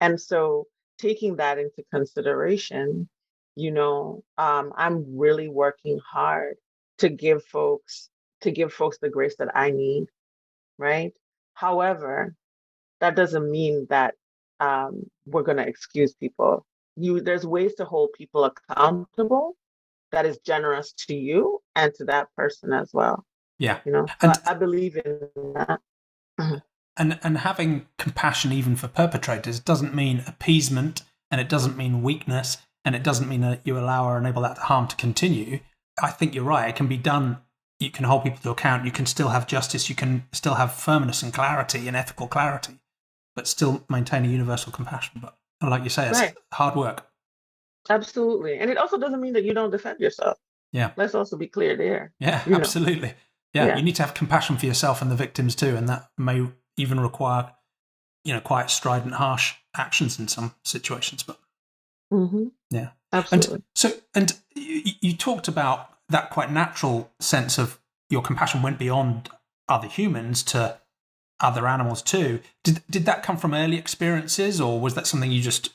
[0.00, 0.66] And so
[0.98, 3.08] taking that into consideration
[3.56, 6.56] you know um, i'm really working hard
[6.98, 8.10] to give folks
[8.42, 10.06] to give folks the grace that i need
[10.78, 11.12] right?
[11.54, 12.34] However
[13.00, 14.14] that doesn't mean that
[14.60, 16.66] um, we're going to excuse people.
[16.96, 19.56] You there's ways to hold people accountable
[20.12, 23.24] that is generous to you and to that person as well.
[23.58, 23.80] Yeah.
[23.84, 25.20] You know, and I, I believe in
[25.54, 25.80] that.
[26.40, 26.54] Mm-hmm.
[26.96, 32.58] And and having compassion even for perpetrators doesn't mean appeasement and it doesn't mean weakness
[32.84, 35.60] and it doesn't mean that you allow or enable that harm to continue.
[36.02, 36.68] I think you're right.
[36.68, 37.38] It can be done.
[37.78, 38.84] You can hold people to account.
[38.84, 39.88] You can still have justice.
[39.88, 42.78] You can still have firmness and clarity and ethical clarity,
[43.34, 45.20] but still maintain a universal compassion.
[45.22, 46.34] But like you say, it's right.
[46.52, 47.06] hard work.
[47.90, 48.58] Absolutely.
[48.58, 50.38] And it also doesn't mean that you don't defend yourself.
[50.72, 50.92] Yeah.
[50.96, 52.12] Let's also be clear there.
[52.20, 53.14] Yeah, absolutely.
[53.52, 55.76] Yeah, yeah, you need to have compassion for yourself and the victims too.
[55.76, 57.50] And that may even require,
[58.24, 61.24] you know, quite strident, harsh actions in some situations.
[61.24, 61.40] But
[62.12, 62.46] mm-hmm.
[62.70, 62.90] yeah.
[63.12, 63.54] Absolutely.
[63.54, 68.78] And so, and you, you talked about that quite natural sense of your compassion went
[68.78, 69.28] beyond
[69.68, 70.78] other humans to
[71.40, 72.40] other animals too.
[72.62, 75.70] Did did that come from early experiences, or was that something you just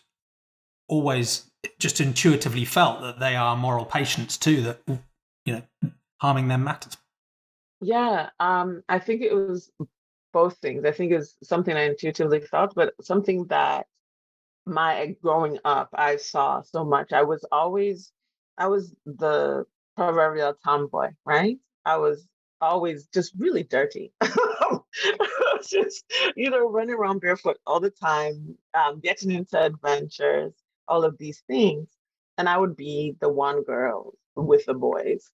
[0.88, 1.49] always
[1.80, 4.61] just intuitively felt that they are moral patients too?
[4.61, 4.82] That
[5.45, 5.91] you know,
[6.22, 6.97] harming them matters.
[7.82, 9.72] Yeah, um, I think it was
[10.34, 10.86] both things.
[10.86, 13.88] I think it's something I intuitively felt, but something that
[14.66, 17.13] my growing up I saw so much.
[17.13, 18.11] I was always,
[18.57, 21.57] I was the proverbial tomboy, right?
[21.86, 22.28] I was
[22.61, 24.13] always just really dirty.
[25.68, 30.53] just, you know, running around barefoot all the time, um, getting into adventures,
[30.88, 31.89] all of these things.
[32.38, 35.29] And I would be the one girl with the boys.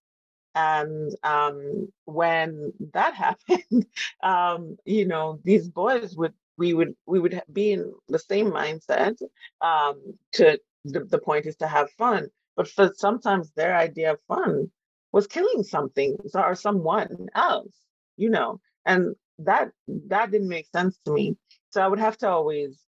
[0.54, 3.86] And um, when that happened,
[4.22, 9.16] um, you know, these boys would we would we would be in the same mindset.
[9.60, 14.20] Um, to the, the point is to have fun, but for sometimes their idea of
[14.28, 14.70] fun
[15.12, 17.74] was killing something or someone else,
[18.16, 19.70] you know, and that
[20.08, 21.36] that didn't make sense to me.
[21.70, 22.78] So I would have to always,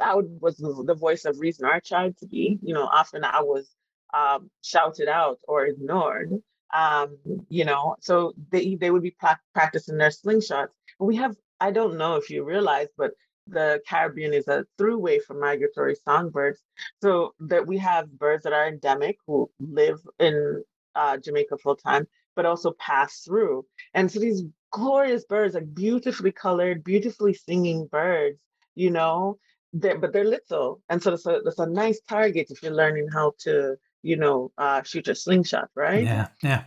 [0.00, 2.58] I was the voice of reason I tried to be.
[2.62, 3.70] You know, often I was
[4.12, 6.30] um, shouted out or ignored.
[6.72, 7.18] Um,
[7.48, 10.72] you know, so they they would be pra- practicing their slingshots.
[10.98, 13.12] We have, I don't know if you realize, but
[13.46, 16.60] the Caribbean is a throughway for migratory songbirds.
[17.02, 20.64] So that we have birds that are endemic who live in
[20.94, 23.66] uh, Jamaica full time, but also pass through.
[23.92, 28.38] And so these glorious birds, like beautifully colored, beautifully singing birds,
[28.74, 29.38] you know,
[29.74, 30.80] they're, but they're little.
[30.88, 34.52] And so it's a, it's a nice target if you're learning how to, you know,
[34.56, 36.04] uh, shoot a slingshot, right?
[36.04, 36.64] Yeah, yeah.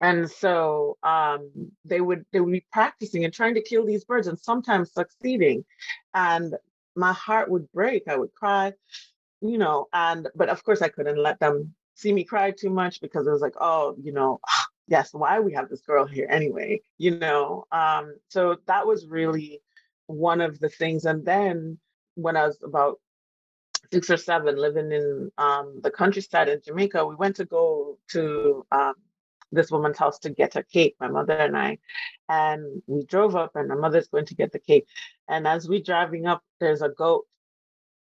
[0.00, 1.50] And so um,
[1.84, 5.64] they would they would be practicing and trying to kill these birds and sometimes succeeding.
[6.12, 6.54] And
[6.94, 8.08] my heart would break.
[8.08, 8.72] I would cry,
[9.40, 13.00] you know, and but of course I couldn't let them see me cry too much
[13.00, 14.38] because it was like, oh, you know,
[14.88, 17.64] yes, why we have this girl here anyway, you know?
[17.72, 19.60] Um, so that was really
[20.06, 21.06] one of the things.
[21.06, 21.78] And then
[22.16, 22.98] when I was about
[23.92, 28.66] six or seven, living in um, the countryside in Jamaica, we went to go to
[28.72, 28.94] um,
[29.52, 31.78] this woman's house to get a cake, my mother and I.
[32.28, 34.86] And we drove up, and my mother's going to get the cake.
[35.28, 37.26] And as we driving up, there's a goat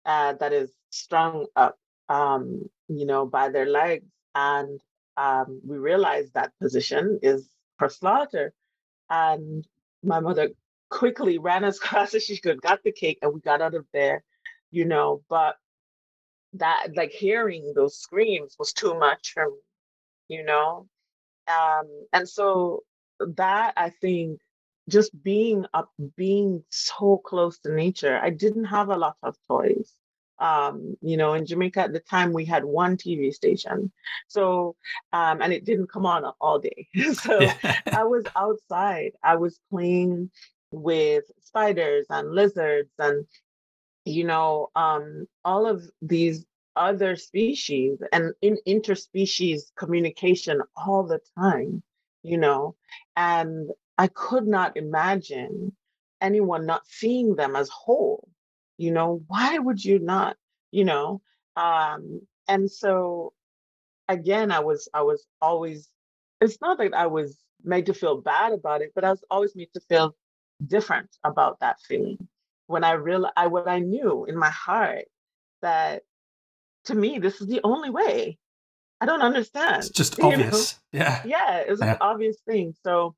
[0.05, 1.79] uh, that is strung up,
[2.09, 4.07] um, you know, by their legs.
[4.35, 4.81] And
[5.17, 7.49] um, we realized that position is
[7.79, 8.53] for slaughter.
[9.09, 9.67] And
[10.03, 10.51] my mother
[10.93, 13.87] quickly ran as fast as she could, got the cake, and we got out of
[13.93, 14.23] there,
[14.71, 15.23] you know.
[15.29, 15.57] But
[16.55, 19.57] that, like, hearing those screams was too much for me,
[20.29, 20.87] you know.
[21.49, 22.85] Um, and so
[23.37, 24.41] that I think
[24.89, 29.93] just being up, being so close to nature, I didn't have a lot of toys.
[30.39, 33.93] Um, you know, in Jamaica at the time, we had one TV station.
[34.27, 34.75] So,
[35.13, 36.89] um, and it didn't come on all day.
[37.13, 37.39] so
[37.93, 40.31] I was outside, I was playing
[40.73, 43.27] with spiders and lizards and,
[44.05, 46.47] you know, um, all of these
[46.77, 51.83] other species and in interspecies communication all the time,
[52.23, 52.75] you know,
[53.17, 55.75] and I could not imagine
[56.21, 58.29] anyone not seeing them as whole
[58.79, 59.23] you know?
[59.29, 60.37] Why would you not
[60.73, 61.21] you know?
[61.57, 63.33] Um and so
[64.09, 65.89] again i was i was always
[66.41, 69.55] it's not that i was made to feel bad about it but i was always
[69.57, 70.15] made to feel
[70.67, 72.29] different about that feeling.
[72.67, 75.05] When i realized I, what i knew in my heart
[75.61, 76.03] that
[76.85, 78.39] to me this is the only way.
[79.01, 79.85] I don't understand.
[79.85, 81.01] It's just obvious know?
[81.01, 81.23] yeah.
[81.25, 81.93] Yeah it was yeah.
[81.93, 82.75] an obvious thing.
[82.83, 83.15] So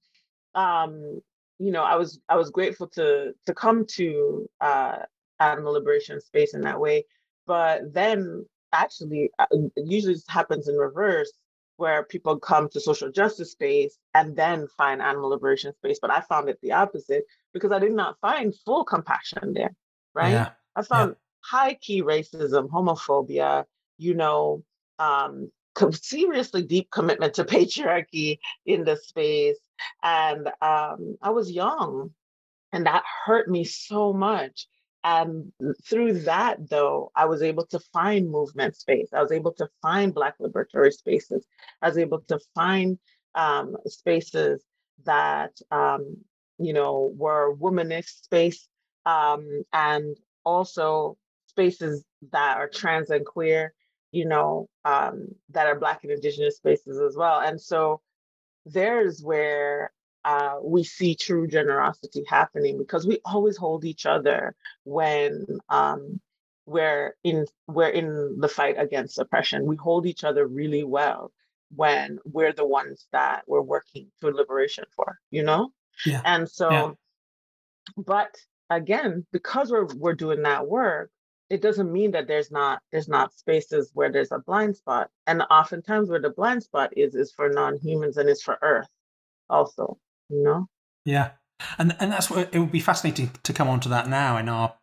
[0.54, 1.20] um
[1.58, 4.98] you know i was i was grateful to to come to uh
[5.40, 7.04] animal liberation space in that way.
[7.46, 11.32] But then actually, uh, it usually happens in reverse
[11.76, 15.98] where people come to social justice space and then find animal liberation space.
[16.00, 19.74] But I found it the opposite because I did not find full compassion there,
[20.14, 20.32] right?
[20.32, 20.50] Yeah.
[20.76, 21.58] I found yeah.
[21.58, 23.64] high key racism, homophobia,
[23.98, 24.62] you know,
[24.98, 25.50] um,
[25.92, 29.58] seriously deep commitment to patriarchy in the space.
[30.02, 32.10] And um, I was young
[32.72, 34.66] and that hurt me so much
[35.04, 35.52] and
[35.86, 39.10] through that, though, I was able to find movement space.
[39.12, 41.46] I was able to find Black liberatory spaces.
[41.82, 42.98] I was able to find
[43.34, 44.64] um, spaces
[45.04, 46.16] that, um,
[46.58, 48.66] you know, were womanist space
[49.04, 52.02] um, and also spaces
[52.32, 53.74] that are trans and queer,
[54.10, 57.40] you know, um, that are Black and Indigenous spaces as well.
[57.40, 58.00] And so
[58.64, 59.92] there's where
[60.24, 64.54] uh, we see true generosity happening because we always hold each other
[64.84, 66.20] when um,
[66.66, 69.66] we're in we're in the fight against oppression.
[69.66, 71.30] We hold each other really well
[71.74, 75.70] when we're the ones that we're working to liberation for, you know?
[76.06, 76.22] Yeah.
[76.24, 76.90] And so, yeah.
[77.96, 78.34] but
[78.70, 81.10] again, because we're we're doing that work,
[81.50, 85.10] it doesn't mean that there's not there's not spaces where there's a blind spot.
[85.26, 88.88] And oftentimes where the blind spot is is for non-humans and is for Earth
[89.50, 89.98] also,
[90.30, 90.66] know?
[91.04, 91.30] Yeah.
[91.78, 94.48] And and that's what it would be fascinating to come on to that now in
[94.48, 94.74] our,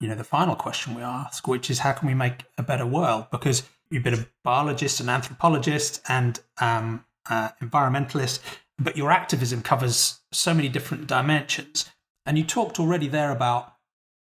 [0.00, 2.86] you know, the final question we ask, which is how can we make a better
[2.86, 3.26] world?
[3.30, 8.40] Because you've been a biologist, an anthropologist, and um, uh, environmentalist,
[8.78, 11.88] but your activism covers so many different dimensions.
[12.26, 13.74] And you talked already there about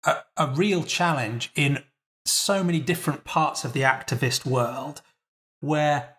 [0.04, 1.82] a, a real challenge in
[2.24, 5.02] so many different parts of the activist world
[5.60, 6.16] where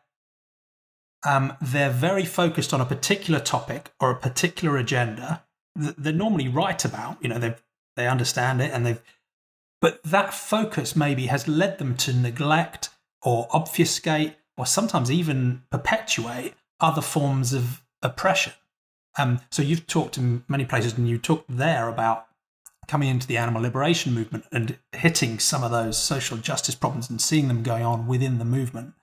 [1.25, 5.43] um, they're very focused on a particular topic or a particular agenda
[5.75, 7.17] that they're normally right about.
[7.21, 7.55] You know, they
[7.95, 9.01] they understand it and they've,
[9.81, 12.89] but that focus maybe has led them to neglect
[13.21, 18.53] or obfuscate or sometimes even perpetuate other forms of oppression.
[19.17, 22.27] Um, so you've talked in many places, and you talked there about
[22.87, 27.21] coming into the animal liberation movement and hitting some of those social justice problems and
[27.21, 28.93] seeing them going on within the movement.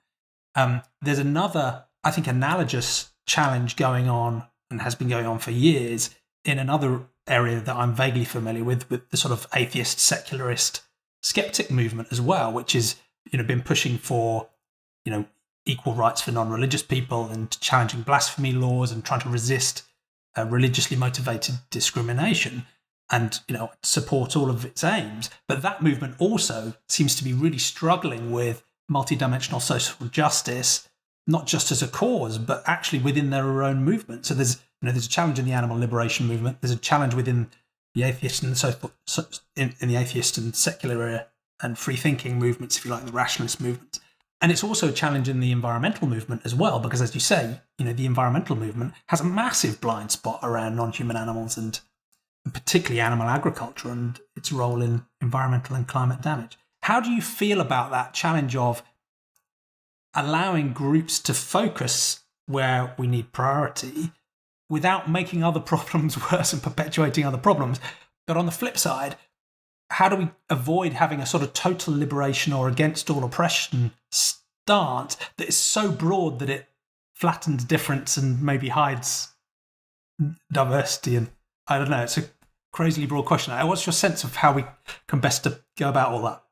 [0.55, 5.51] Um, there's another, I think, analogous challenge going on and has been going on for
[5.51, 6.09] years
[6.45, 10.81] in another area that I'm vaguely familiar with, with the sort of atheist, secularist,
[11.21, 12.95] skeptic movement as well, which is
[13.31, 14.49] you know been pushing for
[15.05, 15.25] you know
[15.65, 19.83] equal rights for non-religious people and challenging blasphemy laws and trying to resist
[20.37, 22.65] uh, religiously motivated discrimination
[23.11, 25.29] and you know support all of its aims.
[25.47, 30.87] But that movement also seems to be really struggling with multidimensional social justice
[31.27, 34.91] not just as a cause but actually within their own movement so there's you know
[34.91, 37.49] there's a challenge in the animal liberation movement there's a challenge within
[37.97, 38.73] the atheist and so,
[39.55, 41.25] in, in the atheist and secular
[41.61, 43.99] and free thinking movements, if you like, the rationalist movement.
[44.39, 47.59] And it's also a challenge in the environmental movement as well, because as you say,
[47.79, 51.79] you know, the environmental movement has a massive blind spot around non-human animals and
[52.53, 56.57] particularly animal agriculture and its role in environmental and climate damage.
[56.83, 58.83] How do you feel about that challenge of
[60.17, 64.11] allowing groups to focus where we need priority
[64.69, 67.79] without making other problems worse and perpetuating other problems?
[68.25, 69.15] But on the flip side,
[69.89, 75.15] how do we avoid having a sort of total liberation or against all oppression stance
[75.37, 76.67] that is so broad that it
[77.15, 79.29] flattens difference and maybe hides
[80.51, 81.15] diversity?
[81.15, 81.29] And
[81.67, 82.25] I don't know, it's a
[82.73, 83.53] crazily broad question.
[83.53, 84.65] Uh, what's your sense of how we
[85.07, 86.43] can best to go about all that?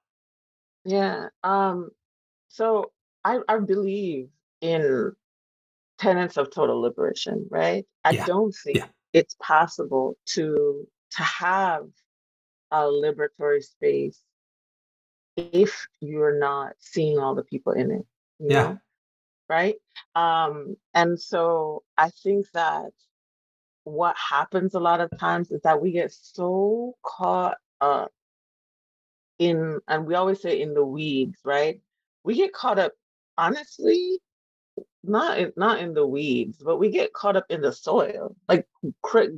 [0.86, 1.28] Yeah.
[1.44, 1.92] Um,
[2.48, 2.92] so
[3.26, 4.30] I, I believe
[4.62, 5.14] in
[6.00, 7.86] tenets of total liberation, right?
[8.06, 8.26] I yeah.
[8.26, 8.88] don't think yeah.
[9.14, 11.88] it's possible to to have
[12.72, 14.20] a liberatory space
[15.38, 18.06] if you're not seeing all the people in it.
[18.40, 18.64] yeah.
[18.64, 18.80] Know?
[19.50, 19.76] Right.
[20.16, 22.92] Um, and so I think that
[23.84, 28.12] what happens a lot of times is that we get so caught up
[29.40, 31.80] in, and we always say in the weeds, right?
[32.24, 32.94] We get caught up,
[33.38, 34.20] honestly,
[35.04, 38.36] not in, not in the weeds, but we get caught up in the soil.
[38.48, 38.68] Like,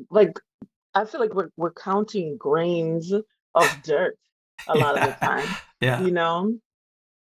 [0.10, 0.40] like
[0.94, 4.18] I feel like we're we're counting grains of dirt
[4.68, 5.06] a lot yeah.
[5.06, 5.48] of the time.
[5.80, 6.02] Yeah.
[6.02, 6.58] You know?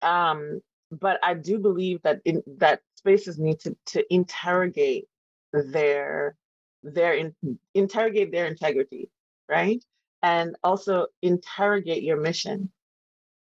[0.03, 0.61] Um,
[0.91, 5.07] but I do believe that in that spaces need to to interrogate
[5.55, 6.37] their
[6.83, 7.35] their in,
[7.73, 9.09] interrogate their integrity,
[9.49, 9.83] right?
[10.23, 12.71] And also interrogate your mission.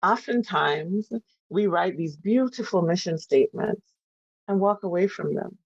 [0.02, 1.10] Oftentimes
[1.50, 3.82] we write these beautiful mission statements
[4.48, 5.58] and walk away from them.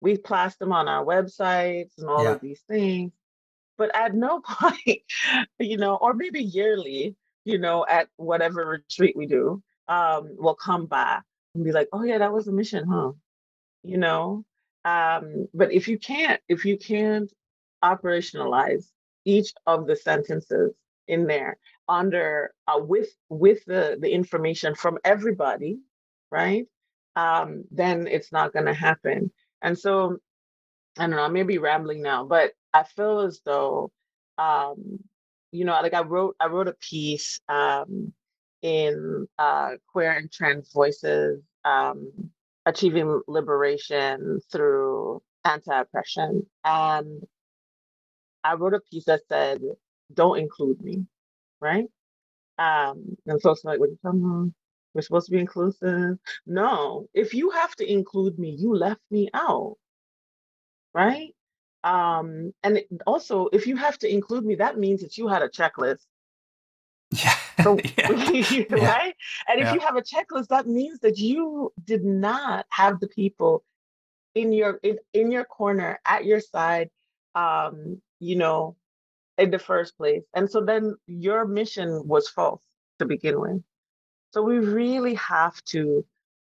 [0.00, 2.32] We plaster them on our websites and all yeah.
[2.32, 3.12] of these things
[3.82, 5.02] but at no point,
[5.58, 10.86] you know, or maybe yearly, you know, at whatever retreat we do, um, we'll come
[10.86, 11.24] back
[11.54, 13.10] and be like, oh yeah, that was a mission, huh?
[13.82, 14.44] You know?
[14.84, 17.32] Um, but if you can't, if you can't
[17.84, 18.86] operationalize
[19.24, 20.72] each of the sentences
[21.08, 25.78] in there under uh, with with the the information from everybody,
[26.30, 26.66] right?
[27.16, 29.30] Um, then it's not going to happen.
[29.62, 30.18] And so
[30.98, 33.90] I don't know, I may be rambling now, but I feel as though,
[34.38, 34.98] um,
[35.50, 38.12] you know, like I wrote, I wrote a piece um,
[38.62, 42.12] in uh, Queer and Trans Voices, um,
[42.66, 46.46] Achieving Liberation Through Anti-Oppression.
[46.64, 47.22] And
[48.44, 49.60] I wrote a piece that said,
[50.12, 51.06] don't include me,
[51.62, 51.86] right?
[52.58, 54.52] Um, and folks are like, what you talking about?
[54.94, 56.18] We're supposed to be inclusive.
[56.46, 59.76] No, if you have to include me, you left me out.
[60.94, 61.34] Right?
[61.84, 65.50] Um, and also, if you have to include me, that means that you had a
[65.50, 66.06] checklist.
[67.12, 67.36] Yeah.
[67.64, 68.10] So, yeah.
[68.10, 68.68] right?
[68.70, 69.02] Yeah.
[69.48, 69.72] And if Yeah.
[69.72, 73.64] you have a checklist, that means that you did not have the people
[74.34, 76.90] in your in, in your corner at your side,
[77.36, 78.76] um, you know,
[79.38, 80.22] in the first place.
[80.34, 82.62] And so then your mission was false
[82.98, 83.62] to begin with.
[84.32, 86.04] So we really have to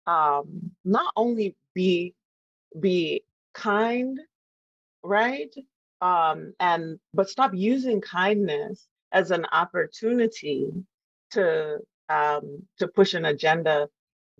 [0.07, 2.15] um, not only be
[2.79, 3.23] be
[3.55, 4.19] kind,
[5.03, 5.55] right?
[6.01, 10.69] Um, and but stop using kindness as an opportunity
[11.33, 11.79] to
[12.09, 13.89] um, to push an agenda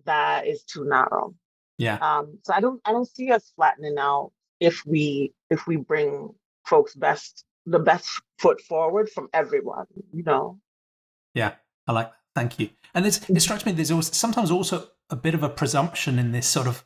[0.05, 1.33] that is too narrow.
[1.77, 1.97] Yeah.
[1.97, 6.29] Um, so I don't I don't see us flattening out if we if we bring
[6.65, 8.07] folks best the best
[8.39, 10.59] foot forward from everyone, you know.
[11.33, 11.53] Yeah,
[11.87, 12.19] I like that.
[12.35, 12.69] Thank you.
[12.93, 16.31] And it's, it strikes me there's also, sometimes also a bit of a presumption in
[16.31, 16.85] this sort of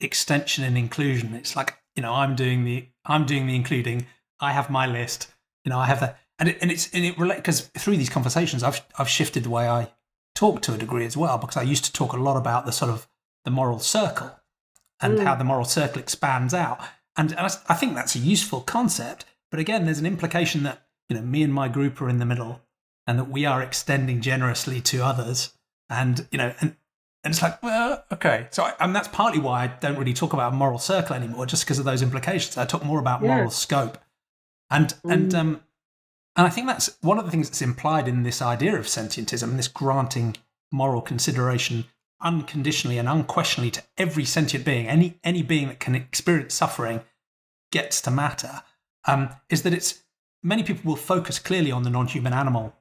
[0.00, 1.34] extension and inclusion.
[1.34, 4.06] It's like you know I'm doing the I'm doing the including.
[4.40, 5.32] I have my list.
[5.64, 8.08] You know I have that, and it, and it's and it relate because through these
[8.08, 9.90] conversations I've I've shifted the way I
[10.34, 12.72] talk to a degree as well because I used to talk a lot about the
[12.72, 13.08] sort of
[13.44, 14.32] the moral circle
[15.00, 15.24] and Mm.
[15.24, 16.78] how the moral circle expands out.
[17.16, 19.24] And, and I, I think that's a useful concept.
[19.50, 22.26] But again, there's an implication that you know me and my group are in the
[22.26, 22.60] middle,
[23.06, 25.52] and that we are extending generously to others.
[25.88, 26.76] And you know, and
[27.22, 28.46] and it's like, well, okay.
[28.50, 31.46] So, I, and that's partly why I don't really talk about a moral circle anymore,
[31.46, 32.56] just because of those implications.
[32.56, 33.34] I talk more about Yeah.
[33.34, 33.98] moral scope,
[34.70, 35.38] and and Mm.
[35.38, 35.60] um,
[36.36, 39.56] and I think that's one of the things that's implied in this idea of sentientism,
[39.56, 40.36] this granting
[40.72, 41.86] moral consideration
[42.22, 47.00] unconditionally and unquestionably to every sentient being, any any being that can experience suffering
[47.72, 48.62] gets to matter,
[49.06, 50.02] um, is that it's
[50.42, 52.74] many people will focus clearly on the non-human animal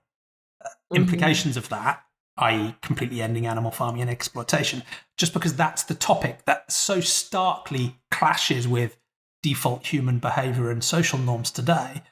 [0.64, 0.98] uh, Mhm.
[0.98, 2.04] implications of that,
[2.38, 4.84] i.e., completely ending animal farming and exploitation,
[5.18, 8.98] just because that's the topic that so starkly clashes with
[9.42, 12.04] default human behavior and social norms today.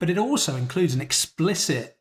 [0.00, 1.98] But it also includes an explicit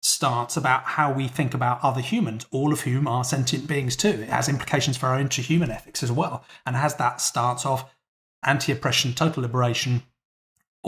[0.00, 4.08] stance about how we think about other humans, all of whom are sentient beings too.
[4.08, 7.84] It has implications for our interhuman ethics as well, and has that stance of
[8.44, 10.04] anti oppression, total liberation,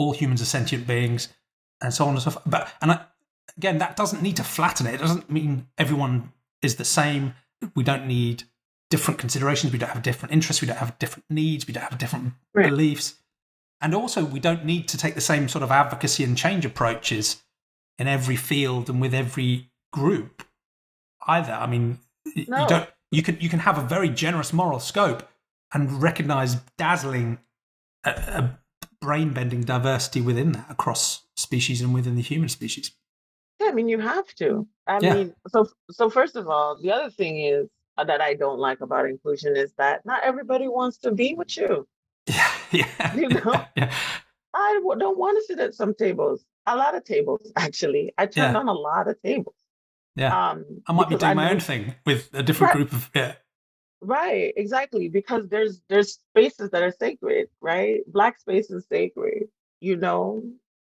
[0.01, 1.29] all humans are sentient beings,
[1.81, 2.43] and so on and so forth.
[2.45, 3.05] But, and I,
[3.57, 4.95] again, that doesn't need to flatten it.
[4.95, 6.31] It doesn't mean everyone
[6.61, 7.33] is the same.
[7.75, 8.43] We don't need
[8.89, 9.71] different considerations.
[9.71, 10.61] We don't have different interests.
[10.61, 11.67] We don't have different needs.
[11.67, 12.69] We don't have different Right.
[12.69, 13.15] beliefs.
[13.79, 17.41] And also, we don't need to take the same sort of advocacy and change approaches
[17.97, 20.43] in every field and with every group
[21.27, 21.53] either.
[21.53, 21.99] I mean,
[22.47, 22.61] No.
[22.61, 22.89] you don't.
[23.11, 25.27] You can you can have a very generous moral scope
[25.73, 27.39] and recognize dazzling,
[28.05, 28.47] uh, uh,
[29.01, 32.91] brain bending diversity within that across species and within the human species.
[33.59, 34.67] Yeah, I mean, you have to.
[34.87, 35.13] I Yeah.
[35.15, 38.81] mean, so so first of all, the other thing is uh, that I don't like
[38.81, 41.87] about inclusion is that not everybody wants to be with you.
[42.27, 43.65] Yeah, yeah, You know?
[43.75, 43.91] yeah,
[44.53, 48.13] I w- don't want to sit at some tables, a lot of tables actually.
[48.17, 48.59] I turned Yeah.
[48.59, 49.55] on a lot of tables.
[50.15, 50.31] yeah.
[50.51, 52.77] Um, I might be doing my know- own thing with a different Right.
[52.89, 53.33] group of yeah,
[54.01, 55.09] Right, exactly.
[55.09, 58.01] Because there's there's spaces that are sacred, right?
[58.07, 59.49] Black space is sacred,
[59.79, 60.43] you know.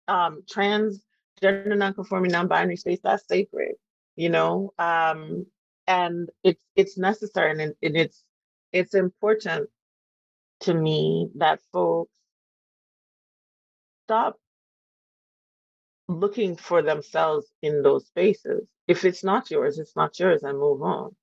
[0.08, 1.02] Um, trans,
[1.40, 3.74] gender nonconforming, non-binary space, that's sacred,
[4.16, 4.72] you know.
[4.78, 5.46] Um,
[5.86, 8.24] and it's it's necessary and, and it's
[8.72, 9.68] it's important
[10.60, 12.12] to me that folks
[14.06, 14.38] stop
[16.08, 18.66] looking for themselves in those spaces.
[18.88, 21.14] If it's not yours, it's not yours and move on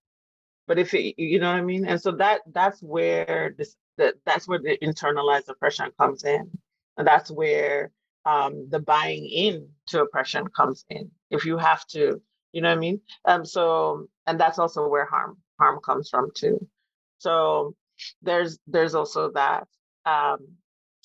[0.71, 4.15] but if it, you know what I mean, and so that that's where this that
[4.25, 6.49] that's where the internalized oppression comes in,
[6.95, 7.91] and that's where
[8.23, 11.11] um, the buying in to oppression comes in.
[11.29, 12.21] If you have to,
[12.53, 13.01] you know what I mean.
[13.25, 16.65] Um, so and that's also where harm harm comes from too.
[17.17, 17.75] So
[18.21, 19.67] there's there's also that.
[20.05, 20.47] Um,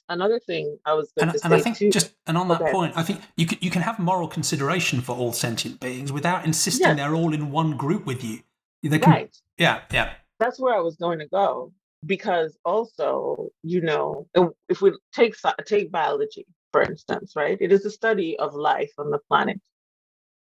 [0.09, 1.91] another thing I was going and, to and I think too.
[1.91, 2.71] just and on that Okay.
[2.71, 6.45] point, I think you can you can have moral consideration for all sentient beings without
[6.45, 6.97] insisting Yes.
[6.99, 8.43] they're all in one group with you.
[8.89, 9.37] They can, right.
[9.59, 11.73] Yeah, yeah, that's where I was going to go
[12.05, 15.35] because also, you know, if- if we take
[15.67, 17.57] take biology for instance, right?
[17.59, 19.59] It is a study of life on the planet.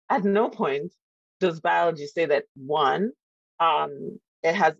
[0.08, 0.92] At no point
[1.40, 3.10] does biology say that one,
[3.58, 4.74] um, it has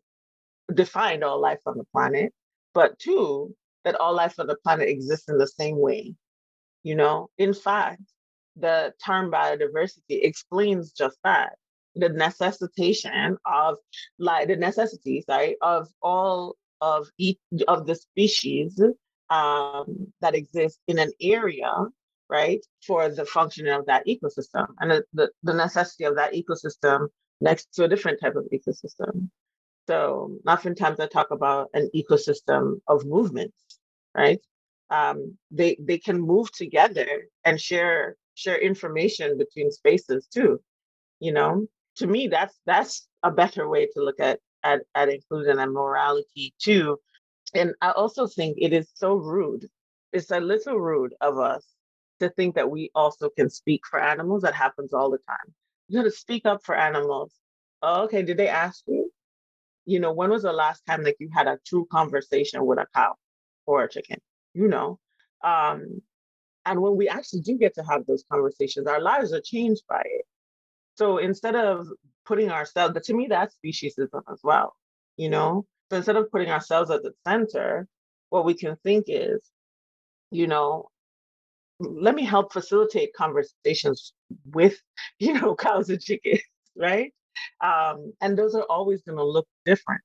[0.73, 2.33] defined all life on the planet,
[2.75, 6.15] but two, that all life on the planet exists in the same way.
[6.85, 8.03] You know, in fact,
[8.55, 11.57] the term biodiversity explains just that
[11.95, 13.77] the necessitation of
[14.19, 17.39] like the necessity sorry of all of each
[17.69, 18.81] of the species
[19.31, 21.71] um, that exist in an area
[22.33, 27.09] right, for the functioning of that ecosystem and the, the, the necessity of that ecosystem
[27.43, 29.29] next to a different type of ecosystem.
[29.87, 33.57] So oftentimes I talk about an ecosystem of movements,
[34.15, 34.41] right?
[34.89, 37.09] Um, they they can move together
[37.45, 40.61] and share share information between spaces too.
[41.21, 41.67] You know,
[41.97, 46.55] to me, that's that's a better way to look at at, at inclusion and morality
[46.63, 46.99] too.
[47.55, 49.69] And I also think it is so rude.
[50.13, 51.67] It's a little rude of us
[52.21, 54.43] to think that we also can speak for animals.
[54.43, 55.55] That happens all the time.
[55.89, 57.33] You know to speak up for animals.
[57.83, 59.11] Oh, okay, did they ask you?
[59.85, 62.87] You know, when was the last time that you had a true conversation with a
[62.95, 63.15] cow
[63.67, 64.19] or a chicken?
[64.55, 65.01] You know,
[65.43, 66.01] um,
[66.65, 70.03] and when we actually do get to have those conversations, our lives are changed by
[70.05, 70.25] it.
[70.95, 71.89] So instead of
[72.27, 74.75] putting ourselves, but to me, that's speciesism as well,
[75.17, 75.67] you know?
[75.91, 77.87] So instead of putting ourselves at the center,
[78.31, 79.43] what we can think is,
[80.31, 80.89] you know,
[81.81, 84.13] let me help facilitate conversations
[84.53, 84.79] with,
[85.19, 86.41] you know, cows and chickens,
[86.77, 87.13] right?
[87.63, 90.03] Um, and those are always going to look different.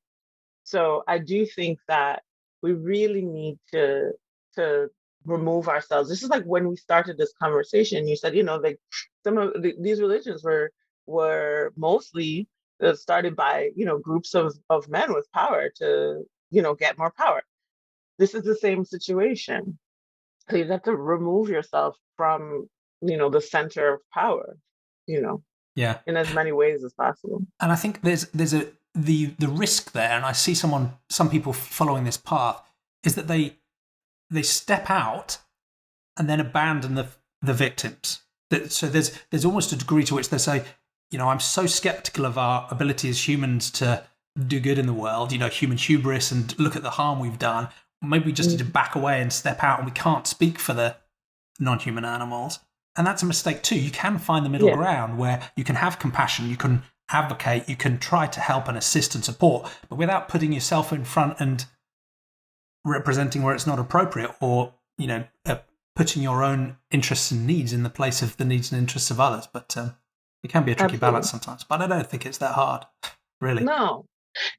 [0.64, 2.24] So I do think that
[2.62, 4.12] we really need to
[4.56, 4.90] to
[5.28, 6.10] remove ourselves.
[6.10, 8.08] This is like when we started this conversation.
[8.08, 8.80] You said, you know, like
[9.24, 10.72] some of the, these religions were
[11.06, 12.48] were mostly
[12.82, 16.98] uh, started by you know groups of of men with power to you know get
[16.98, 17.44] more power.
[18.18, 19.78] This is the same situation.
[20.50, 22.68] So you have to remove yourself from
[23.02, 24.58] you know the center of power.
[25.06, 25.44] You know.
[25.76, 26.00] Yeah.
[26.08, 27.46] In as many ways as possible.
[27.62, 31.30] And I think there's there's a the the risk there, and I see someone some
[31.30, 32.60] people following this path
[33.04, 33.58] is that they
[34.30, 35.40] they step out
[36.18, 37.08] and then abandon the
[37.42, 38.22] the victims.
[38.70, 40.64] So there's there's almost a degree to which they say,
[41.12, 44.04] you know, I'm so skeptical of our ability as humans to
[44.48, 45.32] do good in the world.
[45.32, 47.70] You know, human hubris and look at the harm we've done.
[48.02, 48.74] Maybe we just need to mm.
[48.74, 50.96] back away and step out, and we can't speak for the
[51.60, 52.60] non-human animals.
[52.96, 53.80] And that's a mistake too.
[53.80, 54.76] You can find the middle yeah.
[54.76, 58.78] ground where you can have compassion, you can advocate, you can try to help and
[58.78, 61.66] assist and support, but without putting yourself in front and
[62.88, 65.58] representing where it's not appropriate or you know uh,
[65.96, 69.20] putting your own interests and needs in the place of the needs and interests of
[69.20, 69.48] others.
[69.52, 69.96] But um,
[70.44, 71.00] it can be a tricky Absolutely.
[71.00, 72.86] balance sometimes but i don't think it's that hard
[73.42, 73.64] really.
[73.64, 74.06] No.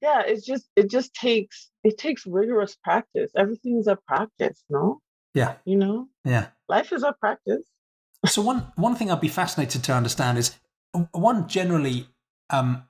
[0.02, 3.30] Yeah it's just it just takes it takes rigorous practice.
[3.36, 5.00] Everything's a practice no?
[5.34, 5.54] Yeah.
[5.64, 6.08] You know?
[6.24, 6.48] Yeah.
[6.68, 7.64] Life is a practice.
[8.26, 10.56] So one one thing i'd be fascinated to understand is
[11.12, 12.08] one generally
[12.50, 12.84] um,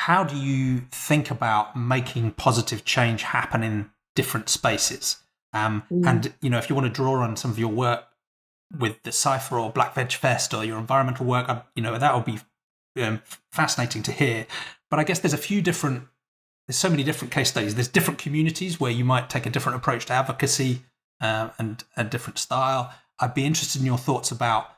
[0.00, 5.18] how do you think about making positive change happen in different spaces?
[5.52, 6.06] Um, mm.
[6.06, 8.04] And you know, if you want to draw on some of your work
[8.78, 12.24] with the Cypher or Black Veg Fest or your environmental work, you know, that would
[12.24, 12.38] be
[13.02, 13.20] um,
[13.52, 14.46] fascinating to hear.
[14.90, 16.04] But I guess there's a few different.
[16.66, 17.74] There's so many different case studies.
[17.74, 20.80] There's different communities where you might take a different approach to advocacy
[21.20, 22.90] uh, and a different style.
[23.18, 24.70] I'd be interested in your thoughts about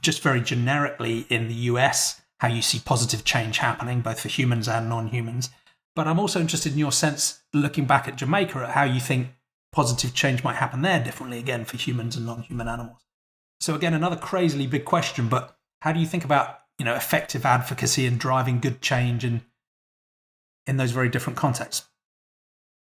[0.00, 4.68] just very generically in the US how you see positive change happening, both for humans
[4.68, 5.50] and non humans.
[5.96, 9.28] But I'm also interested in your sense, looking back at Jamaica, at how you think
[9.72, 13.04] positive change might happen there differently again for humans and non human animals.
[13.60, 17.44] So, again, another crazily big question, but how do you think about you know, effective
[17.44, 19.42] advocacy and driving good change in,
[20.66, 21.86] in those very different contexts?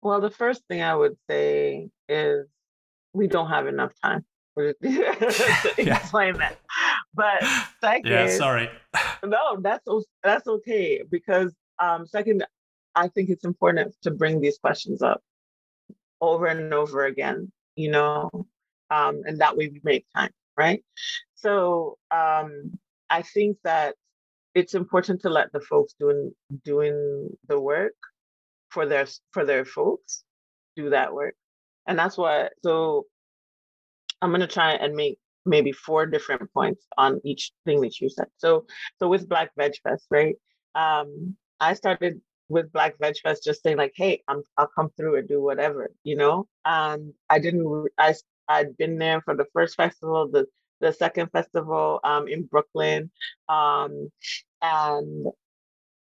[0.00, 2.46] Well, the first thing I would say is
[3.12, 4.24] we don't have enough time
[4.56, 4.74] to
[5.76, 6.56] explain that.
[7.14, 7.42] But
[7.80, 8.70] second, yeah, sorry.
[9.24, 9.86] no, that's
[10.22, 12.44] that's okay because um, second,
[12.94, 15.22] I think it's important to bring these questions up
[16.20, 17.50] over and over again.
[17.76, 18.30] You know,
[18.90, 20.84] um, and that way we make time, right?
[21.34, 23.94] So um, I think that
[24.54, 26.32] it's important to let the folks doing
[26.64, 27.94] doing the work
[28.68, 30.22] for their for their folks
[30.76, 31.34] do that work,
[31.86, 32.52] and that's what.
[32.62, 33.06] So
[34.22, 38.28] I'm gonna try and make maybe four different points on each thing that you said.
[38.36, 38.66] So,
[38.98, 40.36] so with Black Veg Fest, right?
[40.74, 45.16] Um, I started with Black Veg Fest just saying like, "Hey, I'm I'll come through
[45.16, 46.46] and do whatever," you know.
[46.64, 47.88] And I didn't.
[47.98, 48.14] I
[48.48, 50.46] I'd been there for the first festival, the
[50.80, 53.10] the second festival um, in Brooklyn,
[53.48, 54.10] um,
[54.62, 55.26] and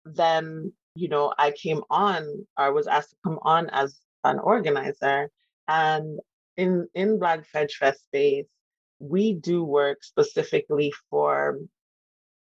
[0.06, 2.48] then you know I came on.
[2.56, 5.30] I was asked to come on as an organizer,
[5.68, 6.20] and
[6.56, 8.48] in in Black Veg Fest space,
[9.00, 11.60] we do work specifically for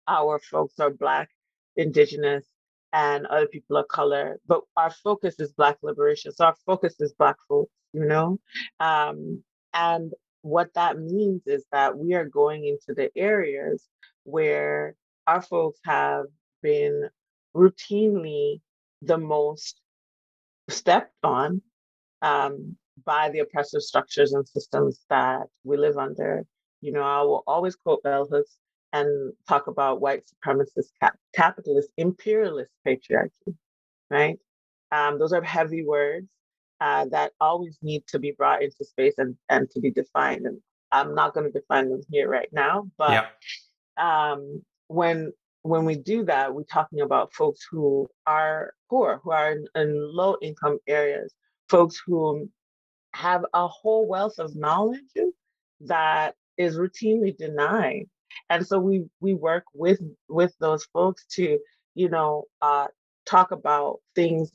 [0.07, 1.29] our folks are Black,
[1.75, 2.45] Indigenous,
[2.93, 6.31] and other people of color, but our focus is Black liberation.
[6.31, 8.39] So our focus is Black folks, you know?
[8.79, 9.43] Um,
[9.73, 13.83] and what that means is that we are going into the areas
[14.23, 14.95] where
[15.27, 16.25] our folks have
[16.61, 17.09] been
[17.55, 18.61] routinely
[19.01, 19.81] the most
[20.69, 21.61] stepped on,
[22.21, 26.45] um, by the oppressive structures and systems that we live under.
[26.81, 28.57] You know, I will always quote bell hooks
[28.93, 33.55] and talk about white supremacist, cap- capitalist, imperialist patriarchy,
[34.09, 34.37] right?
[34.91, 36.27] Um, those are heavy words
[36.79, 40.45] uh, that always need to be brought into space and, and to be defined.
[40.45, 40.59] And
[40.91, 44.05] I'm not going to define them here right now, but yep.
[44.05, 45.33] um, when
[45.63, 50.15] when we do that, we're talking about folks who are poor, who are in, in
[50.15, 51.33] low income areas,
[51.69, 52.47] folks who
[53.15, 54.99] have a whole wealth of knowledge
[55.81, 58.05] that is routinely denied.
[58.49, 59.99] And so we we work with
[60.29, 61.59] with those folks to,
[61.95, 62.87] you know, uh,
[63.25, 64.51] talk about things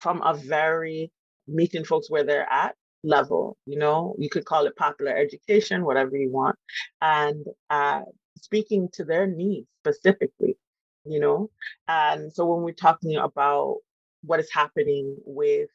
[0.00, 1.10] from a very
[1.48, 3.56] meeting folks where they're at level.
[3.66, 6.56] You know, you could call it popular education, whatever you want,
[7.00, 8.02] and uh,
[8.40, 10.56] speaking to their needs specifically,
[11.04, 11.50] you know?
[11.88, 13.78] And so when we're talking about
[14.22, 15.68] what is happening with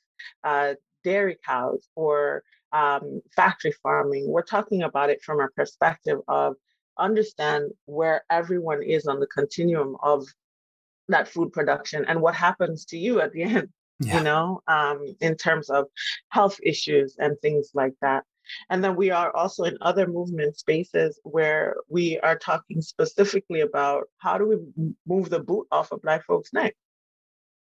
[0.43, 0.75] uh,
[1.05, 2.43] dairy cows or
[2.73, 6.55] um, factory farming, we're talking about it from a perspective of
[6.97, 10.25] understand where everyone is on the continuum of
[11.07, 14.17] that food production and what happens to you at the end yeah.
[14.17, 15.85] you know um, in terms of
[16.29, 18.23] health issues and things like that
[18.69, 24.05] and then we are also in other movement spaces where we are talking specifically about
[24.17, 26.75] how do we move the boot off of Black folks' neck,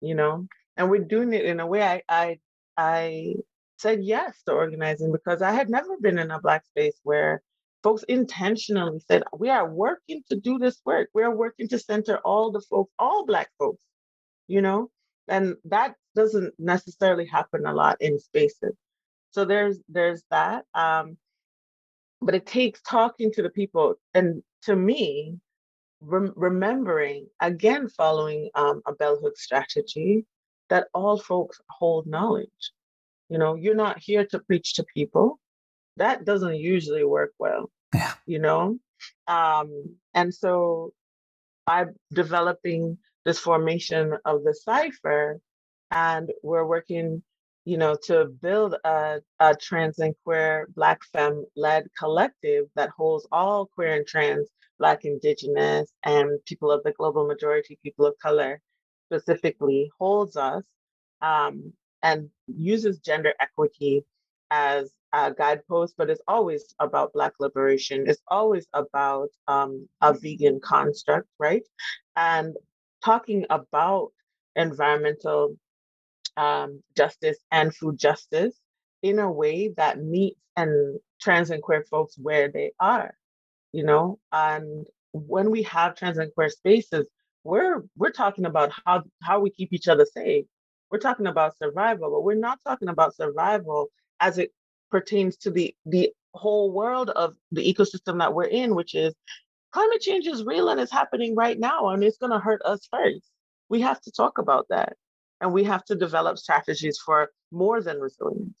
[0.01, 0.47] you know?
[0.77, 2.39] And we're doing it in a way I, I,
[2.77, 3.35] I
[3.77, 7.41] said yes to organizing because I had never been in a Black space where
[7.83, 11.09] folks intentionally said, we are working to do this work.
[11.13, 13.83] We are working to center all the folks, all Black folks,
[14.47, 14.89] you know?
[15.27, 18.75] And that doesn't necessarily happen a lot in spaces.
[19.31, 20.65] So there's there's that.
[20.73, 21.17] Um,
[22.21, 25.39] but it takes talking to the people, and to me,
[26.01, 30.25] rem- remembering again, following um, a bell hook strategy,
[30.73, 32.71] that all folks hold knowledge.
[33.29, 35.39] You know, you're not here to preach to people.
[35.97, 37.69] That doesn't usually work well.
[37.93, 38.13] Yeah.
[38.25, 38.79] You know,
[39.27, 39.69] um,
[40.15, 40.91] and so
[41.67, 45.39] I'm developing this formation of the cipher,
[45.91, 47.21] and we're working
[47.65, 53.25] you know, to build a, a trans and queer Black femme led collective that holds
[53.31, 54.49] all queer and trans,
[54.79, 58.59] Black, Indigenous, and people of the global majority, people of color
[59.07, 60.63] specifically, holds us
[61.21, 61.73] um,
[62.03, 64.05] and uses gender equity
[64.51, 68.05] as a guidepost, but it's always about Black liberation.
[68.07, 71.63] It's always about um, a vegan construct, right?
[72.15, 72.55] And
[73.03, 74.11] talking about
[74.55, 75.55] environmental
[76.37, 78.55] um, justice and food justice
[79.01, 83.15] in a way that meets and trans and queer folks where they are,
[83.71, 84.19] you know.
[84.31, 87.05] And when we have trans and queer spaces,
[87.43, 90.45] we're we're talking about how how we keep each other safe.
[90.91, 93.87] We're talking about survival, but we're not talking about survival
[94.19, 94.51] as it
[94.91, 99.13] pertains to the the whole world of the ecosystem that we're in, which is
[99.71, 102.87] climate change is real and it's happening right now, and it's going to hurt us
[102.91, 103.25] first.
[103.69, 104.93] We have to talk about that
[105.41, 108.57] and we have to develop strategies for more than resilience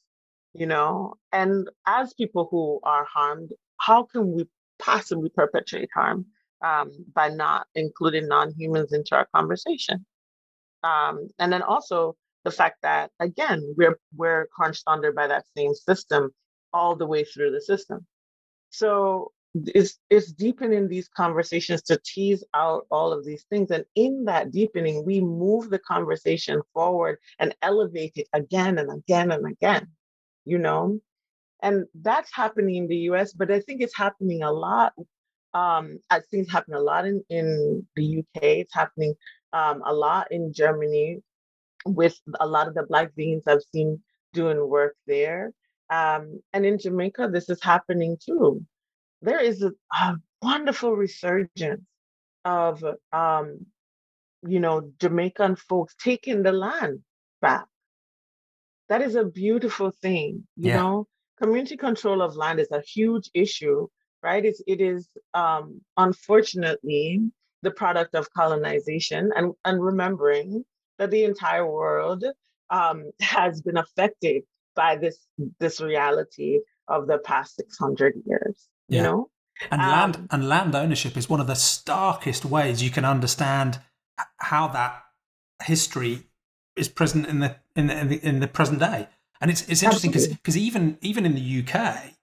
[0.53, 4.45] you know and as people who are harmed how can we
[4.79, 6.25] possibly perpetuate harm
[6.63, 10.05] um, by not including non-humans into our conversation.
[10.83, 15.73] Um, and then also the fact that again we're we're crunched under by that same
[15.75, 16.31] system
[16.73, 18.05] all the way through the system.
[18.71, 24.25] So it's it's deepening these conversations to tease out all of these things and in
[24.25, 29.87] that deepening we move the conversation forward and elevate it again and again and again
[30.45, 30.99] you know?
[31.61, 34.93] And that's happening in the us but i think it's happening a lot
[35.53, 39.13] um i think it's happen a lot in in the uk it's happening
[39.53, 41.19] um, a lot in germany
[41.85, 44.01] with a lot of the black vegans i've seen
[44.33, 45.51] doing work there
[45.89, 48.65] um, and in jamaica this is happening too
[49.21, 51.81] there is a, a wonderful resurgence
[52.45, 53.65] of um,
[54.45, 56.99] you know Jamaican folks taking the land
[57.41, 57.65] back.
[58.89, 60.77] That is a beautiful thing, you yeah.
[60.77, 61.07] know.
[61.41, 63.87] Community control of land is a huge issue,
[64.23, 64.43] right?
[64.43, 67.21] It's, it is um, unfortunately
[67.61, 70.63] the product of colonization and, and remembering
[70.99, 72.23] that the entire world
[72.69, 74.43] um, has been affected
[74.75, 75.17] by this
[75.59, 78.97] this reality of the past 600 years yeah.
[78.97, 79.29] you know
[79.69, 83.79] and um, land and land ownership is one of the starkest ways you can understand
[84.37, 85.03] how that
[85.63, 86.23] history
[86.75, 89.07] is present in the in the in the, in the present day
[89.39, 92.13] and it's it's interesting because because even even in the UK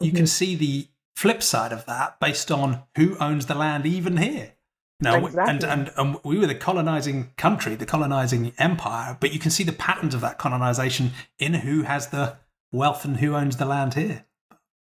[0.00, 0.16] you mm-hmm.
[0.16, 0.88] can see the
[1.18, 4.52] flip side of that based on who owns the land even here
[5.00, 5.54] no, exactly.
[5.54, 9.62] and, and and we were the colonizing country, the colonizing empire, but you can see
[9.62, 12.36] the patterns of that colonization in who has the
[12.72, 14.24] wealth and who owns the land here.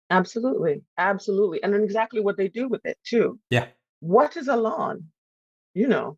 [0.08, 0.82] Absolutely.
[0.96, 1.62] Absolutely.
[1.62, 3.38] And then exactly what they do with it too.
[3.50, 3.66] Yeah.
[4.00, 5.08] What is a lawn?
[5.74, 6.16] You know,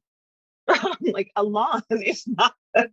[1.00, 2.86] like a lawn is not a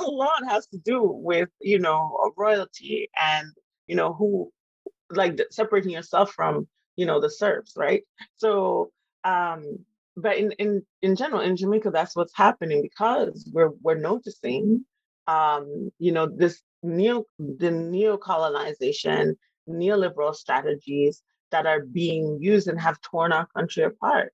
[0.00, 3.48] lawn has to do with, you know, royalty and,
[3.88, 4.52] you know, who
[5.10, 8.02] like separating yourself from, you know, the serfs, right?
[8.36, 8.90] So
[9.24, 9.78] um
[10.16, 14.84] but in in in general in Jamaica that's what's happening because we're we're noticing
[15.26, 19.36] um you know this neo the neo-colonization
[19.68, 24.32] neoliberal strategies that are being used and have torn our country apart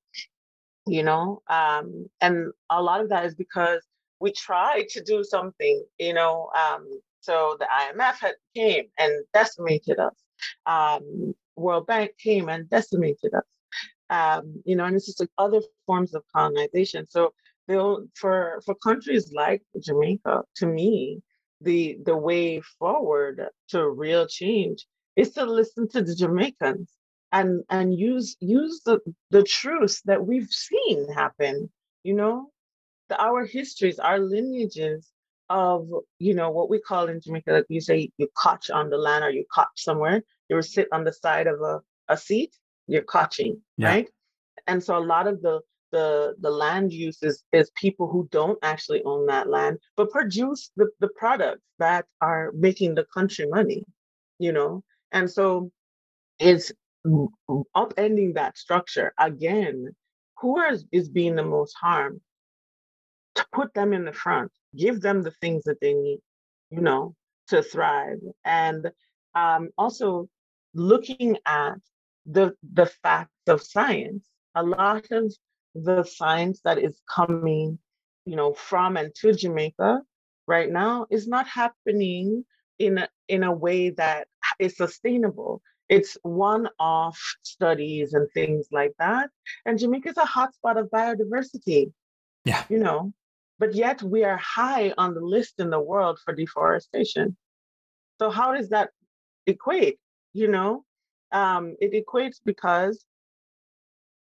[0.87, 1.43] you know?
[1.49, 3.83] Um, and a lot of that is because
[4.21, 6.51] we tried to do something you know?
[6.57, 6.89] Um,
[7.21, 10.15] so the imf had came and decimated us
[10.67, 13.45] um, world bank came and decimated us
[14.11, 17.33] um, you know and it's just like other forms of colonization so
[18.15, 21.23] for for countries like jamaica to me
[21.61, 24.87] the the way forward to real change
[25.17, 26.91] is to listen to the Jamaicans
[27.33, 28.99] and and use use the
[29.31, 31.71] the truths that we've seen happen.
[32.03, 32.51] You know,
[33.09, 35.09] the, our histories, our lineages
[35.51, 35.89] of
[36.19, 39.25] you know what we call in Jamaica, like you say, you cotch on the land
[39.25, 40.23] or you cotch somewhere.
[40.49, 42.57] You sit on the side of a, a seat.
[42.87, 43.89] You're cotching, yeah.
[43.89, 44.09] right?
[44.67, 45.61] And so a lot of the
[45.93, 50.71] the the land use is is people who don't actually own that land but produce
[50.77, 53.85] the, the products that are making the country money
[54.39, 55.69] you know and so
[56.39, 56.71] it's
[57.07, 59.95] upending that structure again.
[60.41, 62.21] Who is, is being the most harmed?
[63.53, 66.21] Put them in the front, give them the things that they need,
[66.71, 67.15] you know,
[67.49, 68.19] to thrive.
[68.45, 68.91] And
[69.35, 70.29] um, also
[70.75, 71.75] looking at
[72.27, 74.27] the the facts of science.
[74.55, 75.33] A lot of
[75.75, 77.79] the science that is coming,
[78.25, 80.03] you know, from and to Jamaica
[80.47, 82.45] right now is not happening
[82.79, 84.27] in a, in a way that
[84.59, 85.63] is sustainable.
[85.89, 89.31] It's one-off studies and things like that.
[89.65, 91.93] And Jamaica is a hotspot of biodiversity.
[92.45, 92.65] Yeah.
[92.69, 93.13] You know,
[93.61, 97.37] but yet we are high on the list in the world for deforestation.
[98.19, 98.89] So how does that
[99.47, 99.99] equate?
[100.33, 100.85] You know,
[101.31, 103.05] um, it equates because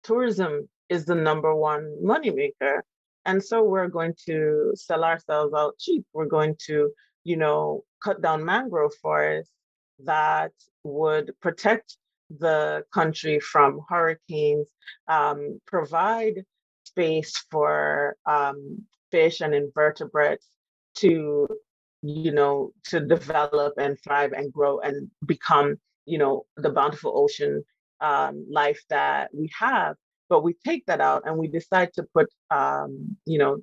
[0.03, 2.81] tourism is the number one moneymaker.
[3.27, 6.05] And so we're going to sell ourselves out cheap.
[6.13, 6.91] We're going to,
[7.23, 9.53] you know, cut down mangrove forests
[10.05, 11.97] that would protect
[12.31, 14.69] the country from hurricanes,
[15.07, 16.45] um, provide
[16.85, 20.47] space for um, fish and invertebrates
[20.99, 21.49] to,
[22.03, 27.63] you know, to develop and thrive and grow and become, you know, the bountiful ocean
[28.01, 29.97] um, life that we have.
[30.29, 33.59] But we take that out and we decide to put, um, you know,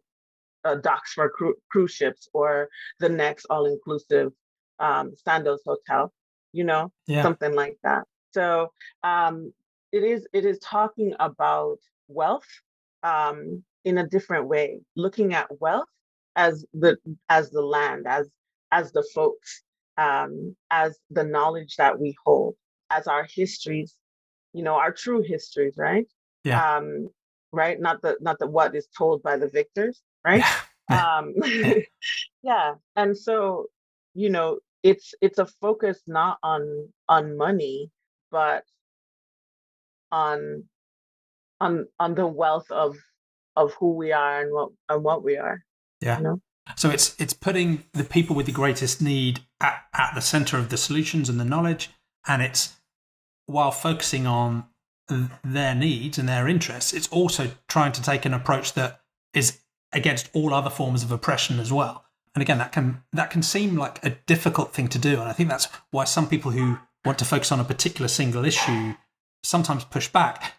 [0.63, 2.69] uh, docks for cru- cruise ships or
[2.99, 4.31] the next all-inclusive
[4.79, 6.11] um, Sandals Hotel
[6.55, 7.21] you know, yeah.
[7.21, 8.03] something like that.
[8.31, 8.69] So
[9.03, 9.51] um,
[9.91, 11.77] it is it is talking about
[12.07, 12.47] wealth
[13.03, 15.87] um, in a different way, looking at wealth
[16.35, 16.97] as the
[17.29, 18.29] as the land, as
[18.71, 19.63] as the folks,
[19.97, 22.55] um, as the knowledge that we hold,
[22.89, 23.95] as our histories,
[24.53, 26.07] you know, our true histories, right?
[26.43, 26.77] Yeah.
[26.77, 27.09] Um,
[27.51, 27.79] right.
[27.79, 30.43] Not the not the what is told by the victors, right?
[30.89, 31.17] Yeah.
[31.17, 31.33] um,
[32.43, 32.73] yeah.
[32.95, 33.67] And so,
[34.13, 37.89] you know, it's it's a focus not on on money
[38.35, 38.65] but
[40.11, 40.63] on
[41.61, 42.97] on on the wealth of
[43.55, 45.63] of who we are and what and what we are
[46.01, 46.41] yeah you know?
[46.75, 50.69] so it's it's putting the people with the greatest need at, at the center of
[50.69, 51.89] the solutions and the knowledge
[52.27, 52.73] and it's
[53.45, 54.65] while focusing on
[55.43, 59.01] their needs and their interests it's also trying to take an approach that
[59.33, 59.59] is
[59.93, 63.77] against all other forms of oppression as well and again, that can that can seem
[63.77, 67.17] like a difficult thing to do, and I think that's why some people who want
[67.19, 68.93] to focus on a particular single issue
[69.41, 70.53] sometimes push back.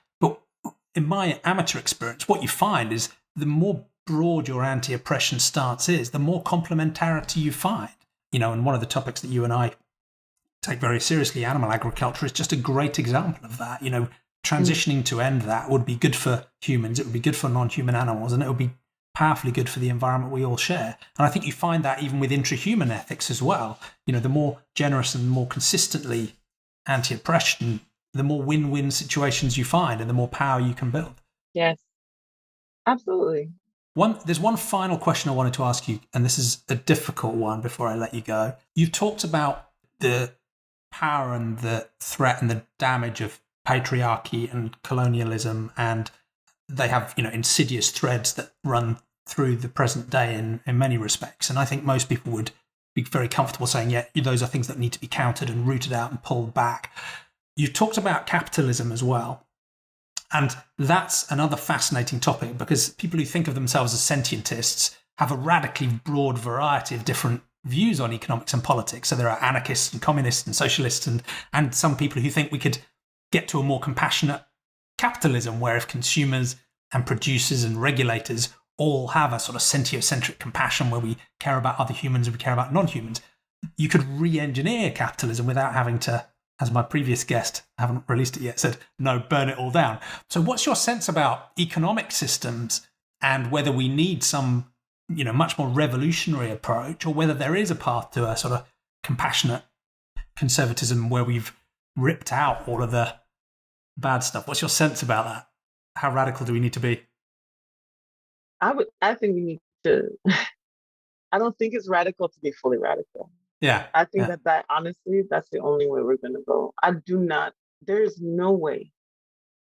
[0.97, 6.11] In my amateur experience, what you find is the more broad your anti-oppression stance is,
[6.11, 7.91] the more complementarity you find.
[8.33, 9.73] You know, and one of the topics that you and I
[10.63, 13.83] take very seriously, animal agriculture, is just a great example of that.
[13.83, 14.09] You know,
[14.43, 17.95] transitioning to end that would be good for humans, it would be good for non-human
[17.95, 18.71] animals, and it would be
[19.15, 20.97] powerfully good for the environment we all share.
[21.19, 23.79] And I think you find that even with intra-human ethics as well.
[24.07, 26.37] You know, the more generous and more consistently
[26.87, 27.81] anti oppression,
[28.13, 31.15] the more win win situations you find and the more power you can build.
[31.55, 31.79] Yes,
[32.87, 33.51] absolutely.
[33.95, 37.35] One, there's one final question I wanted to ask you, and this is a difficult
[37.35, 38.55] one before I let you go.
[38.75, 40.33] You've talked about the
[40.93, 46.11] power and the threat and the damage of patriarchy and colonialism and
[46.69, 50.97] they have you know insidious threads that run through the present day in, in many
[50.97, 51.51] respects.
[51.51, 52.53] And I think most people would
[52.95, 55.93] be very comfortable saying, yeah, those are things that need to be countered and rooted
[55.93, 56.93] out and pulled back.
[57.57, 59.47] You talked about capitalism as well.
[60.33, 65.37] And that's another fascinating topic because people who think of themselves as sentientists have a
[65.37, 69.09] radically broad variety of different views on economics and politics.
[69.09, 72.59] So there are anarchists and communists and socialists and, and some people who think we
[72.59, 72.79] could
[73.33, 74.43] get to a more compassionate
[74.99, 76.57] capitalism where if consumers
[76.93, 81.81] and producers and regulators all have a sort of sentiocentric compassion where we care about
[81.81, 83.21] other humans and we care about non-humans,
[83.77, 86.27] you could re-engineer capitalism without having to
[86.61, 89.99] as my previous guest, I haven't released it yet, said, no, burn it all down.
[90.31, 92.87] So, what's your sense about economic systems
[93.21, 94.73] and whether we need some,
[95.09, 98.55] you know, much more revolutionary approach or whether there is a path to a sort
[98.55, 98.67] of
[99.03, 99.65] compassionate
[100.37, 101.55] conservatism where we've
[101.97, 103.15] ripped out all of the
[103.97, 104.49] bad stuff?
[104.49, 105.49] What's your sense about that?
[105.97, 107.03] How radical do we need to be?
[108.61, 110.09] I would, I think we need to,
[111.33, 113.31] I don't think it's radical to be fully radical.
[113.61, 113.87] Yeah.
[113.95, 114.29] I think yeah.
[114.29, 116.75] that that honestly, that's the only way we're going to go.
[116.83, 118.93] I do not, there's no way,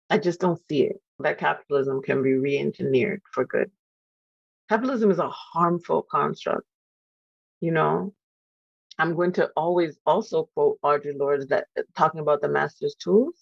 [0.09, 3.71] I just don't see it, that capitalism can be re engineered for good.
[4.69, 6.65] Capitalism is a harmful construct.
[7.61, 8.13] You know,
[8.97, 13.35] I'm going to always also quote Audre Lorde that uh, talking about the master's tools.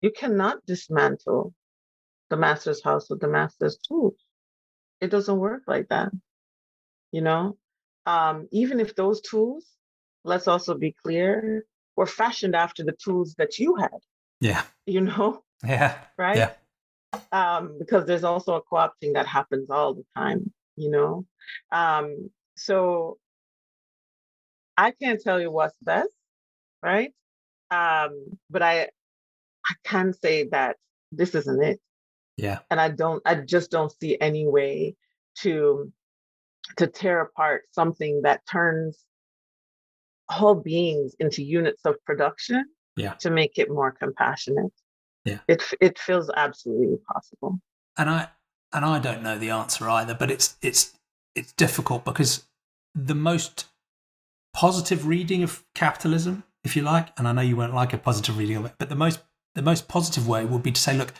[0.00, 1.52] You cannot dismantle
[2.30, 4.14] the master's house with the master's tools.
[5.00, 6.10] It doesn't work like that.
[7.12, 7.56] You know,
[8.06, 9.66] um, even if those tools,
[10.24, 11.64] let's also be clear,
[11.96, 13.98] were fashioned after the tools that you had.
[14.40, 14.62] Yeah.
[14.86, 15.42] You know?
[15.64, 15.96] Yeah.
[16.16, 16.36] Right?
[16.36, 16.52] Yeah.
[17.32, 21.26] Um, because there's also a co-opting that happens all the time, you know?
[21.72, 23.18] Um, so
[24.76, 26.12] I can't tell you what's best,
[26.82, 27.12] right?
[27.70, 28.88] Um, but I
[29.66, 30.76] I can say that
[31.12, 31.80] this isn't it.
[32.36, 32.60] Yeah.
[32.70, 34.96] And I don't I just don't see any way
[35.38, 35.92] to
[36.76, 39.04] to tear apart something that turns
[40.30, 42.64] whole beings into units of production
[42.96, 43.14] yeah.
[43.14, 44.72] to make it more compassionate.
[45.24, 45.38] Yeah.
[45.48, 47.60] It it feels absolutely possible.
[47.96, 48.28] And I
[48.72, 50.94] and I don't know the answer either, but it's it's
[51.34, 52.46] it's difficult because
[52.94, 53.66] the most
[54.54, 58.38] positive reading of capitalism, if you like, and I know you won't like a positive
[58.38, 59.20] reading of it, but the most
[59.54, 61.12] the most positive way would be to say, look,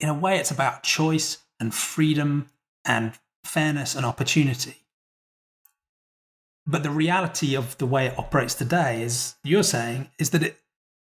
[0.00, 2.48] in a way it's about choice and freedom
[2.84, 3.12] and
[3.48, 4.76] fairness and opportunity.
[6.66, 10.60] But the reality of the way it operates today, is you're saying, is that it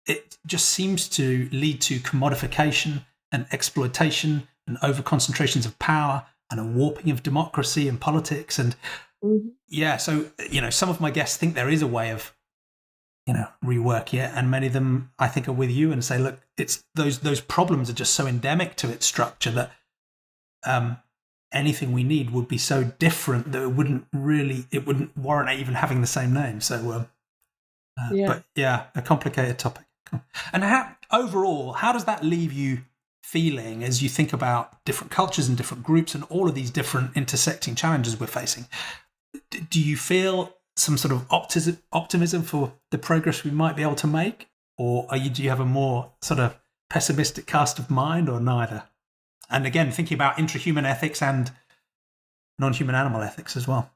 [0.05, 6.59] it just seems to lead to commodification and exploitation and over concentrations of power and
[6.59, 8.75] a warping of democracy and politics and
[9.23, 9.49] mm-hmm.
[9.67, 12.33] yeah so you know some of my guests think there is a way of
[13.27, 16.17] you know rework it and many of them i think are with you and say
[16.17, 19.71] look it's those those problems are just so endemic to its structure that
[20.65, 20.97] um
[21.51, 25.75] anything we need would be so different that it wouldn't really it wouldn't warrant even
[25.75, 26.61] having the same name.
[26.61, 27.07] So um,
[27.99, 28.27] uh, yeah.
[28.27, 29.85] but yeah a complicated topic.
[30.53, 32.81] And how overall how does that leave you
[33.23, 37.15] feeling as you think about different cultures and different groups and all of these different
[37.15, 38.65] intersecting challenges we're facing?
[39.69, 43.95] Do you feel some sort of optimism, optimism for the progress we might be able
[43.95, 44.49] to make?
[44.77, 46.57] Or are you do you have a more sort of
[46.89, 48.83] pessimistic cast of mind or neither
[49.49, 51.51] and again thinking about intrahuman ethics and
[52.57, 53.89] non-human animal ethics as well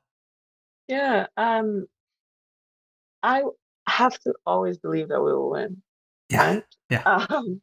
[0.88, 1.86] yeah um
[3.22, 3.44] i
[3.88, 5.82] have to always believe that we will win
[6.30, 6.64] yeah right?
[6.90, 7.62] yeah um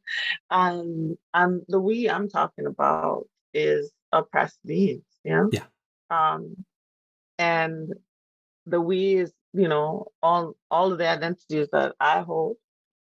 [0.49, 5.63] and and the we i'm talking about is oppressed beings yeah yeah
[6.09, 6.55] um
[7.37, 7.93] and
[8.65, 12.55] the we is you know all all of the identities that i hold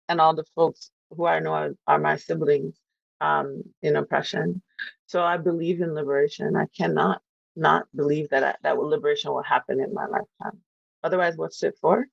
[0.09, 2.79] and all the folks who i know are, are my siblings
[3.21, 4.63] um, in oppression.
[5.07, 6.57] So I believe in liberation.
[6.57, 7.23] I cannot
[7.55, 10.61] not believe that I, that liberation will happen in my lifetime.
[11.03, 12.07] Otherwise, what's it for?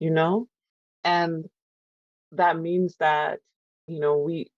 [0.00, 0.48] You know,
[1.04, 1.44] and
[2.32, 3.40] that means that
[3.86, 4.50] you know we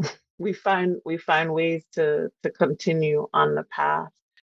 [0.38, 4.10] we find we find ways to to continue on the path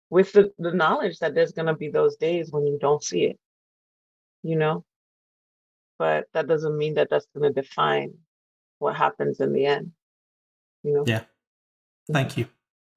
[0.09, 3.25] with the, the knowledge that there's going to be those days when you don't see
[3.25, 3.39] it
[4.43, 4.84] you know
[5.99, 8.13] but that doesn't mean that that's going to define
[8.79, 9.91] what happens in the end
[10.84, 11.03] you know?
[11.05, 11.23] Yeah.
[12.11, 12.47] Thank you.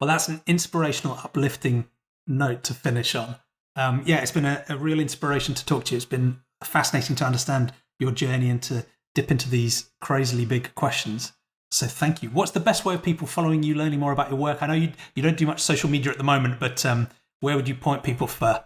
[0.00, 1.88] Well, that's an inspirational, uplifting
[2.26, 3.36] note to finish on.
[3.76, 5.96] Um, yeah, it's been a, a, real inspiration to talk to you.
[5.96, 8.84] It's been fascinating to understand your journey and to
[9.14, 11.32] dip into these crazily big questions.
[11.70, 12.30] So thank you.
[12.30, 14.62] What's the best way of people following you, learning more about your work?
[14.62, 17.08] I know you you don't do much social media at the moment, but um,
[17.40, 18.64] where would you point people for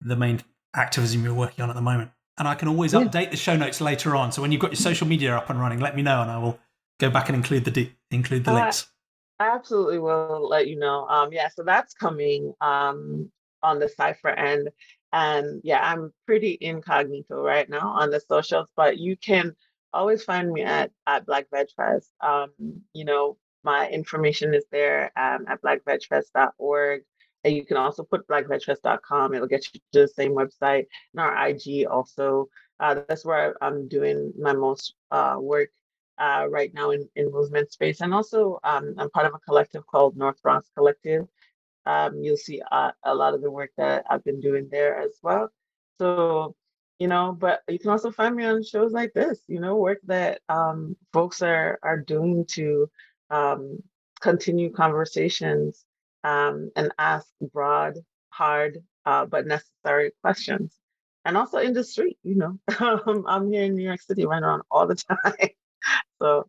[0.00, 0.42] the main
[0.74, 2.10] activism you're working on at the moment?
[2.38, 3.00] And I can always yeah.
[3.00, 4.32] update the show notes later on.
[4.32, 6.38] So when you've got your social media up and running, let me know, and I
[6.38, 6.58] will
[6.98, 8.90] go back and include the de- include the uh, links.
[9.40, 11.06] Absolutely will let you know.
[11.08, 13.30] Um, yeah, so that's coming um,
[13.62, 14.68] on the cipher end.
[15.12, 19.54] And yeah, I'm pretty incognito right now on the socials, but you can
[19.92, 22.10] always find me at, at Black Veg Fest.
[22.20, 22.50] Um,
[22.92, 27.02] you know, my information is there um, at blackvegfest.org.
[27.44, 29.34] And you can also put blackvegfest.com.
[29.34, 30.86] It'll get you to the same website.
[31.12, 32.48] And our IG also.
[32.80, 35.70] Uh, that's where I'm doing my most uh, work
[36.18, 38.00] uh, right now in, in movement space.
[38.00, 41.26] And also, um, I'm part of a collective called North Bronx Collective.
[41.86, 45.18] Um, you'll see uh, a lot of the work that I've been doing there as
[45.22, 45.50] well.
[45.98, 46.54] So,
[46.98, 49.98] you know, but you can also find me on shows like this, you know, work
[50.04, 52.88] that um, folks are, are doing to
[53.30, 53.78] um,
[54.20, 55.84] continue conversations
[56.22, 57.98] um, and ask broad,
[58.30, 60.74] hard, uh, but necessary questions.
[61.24, 62.58] And also in the street, you know,
[63.26, 65.48] I'm here in New York City, running around all the time.
[66.22, 66.48] so,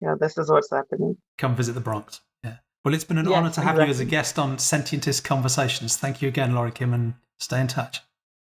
[0.00, 1.16] yeah, this is what's happening.
[1.38, 2.20] Come visit the Bronx.
[2.42, 2.56] Yeah.
[2.84, 3.84] Well, it's been an yes, honor to have exactly.
[3.84, 5.96] you as a guest on Sentientist Conversations.
[5.96, 8.00] Thank you again, Laurie Kim, and stay in touch.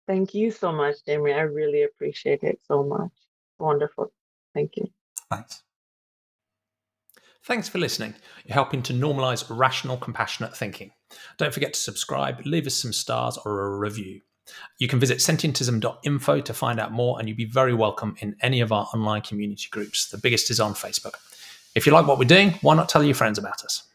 [0.06, 1.32] Thank you so much, Jamie.
[1.32, 3.10] I really appreciate it so much.
[3.58, 4.12] Wonderful.
[4.54, 4.90] Thank you.
[5.30, 5.62] Thanks.
[7.46, 8.14] Thanks for listening.
[8.44, 10.90] You're helping to normalize rational, compassionate thinking.
[11.38, 14.22] Don't forget to subscribe, leave us some stars or a review.
[14.78, 18.60] You can visit sentientism.info to find out more, and you'd be very welcome in any
[18.60, 20.06] of our online community groups.
[20.06, 21.14] The biggest is on Facebook.
[21.74, 23.85] If you like what we're doing, why not tell your friends about us?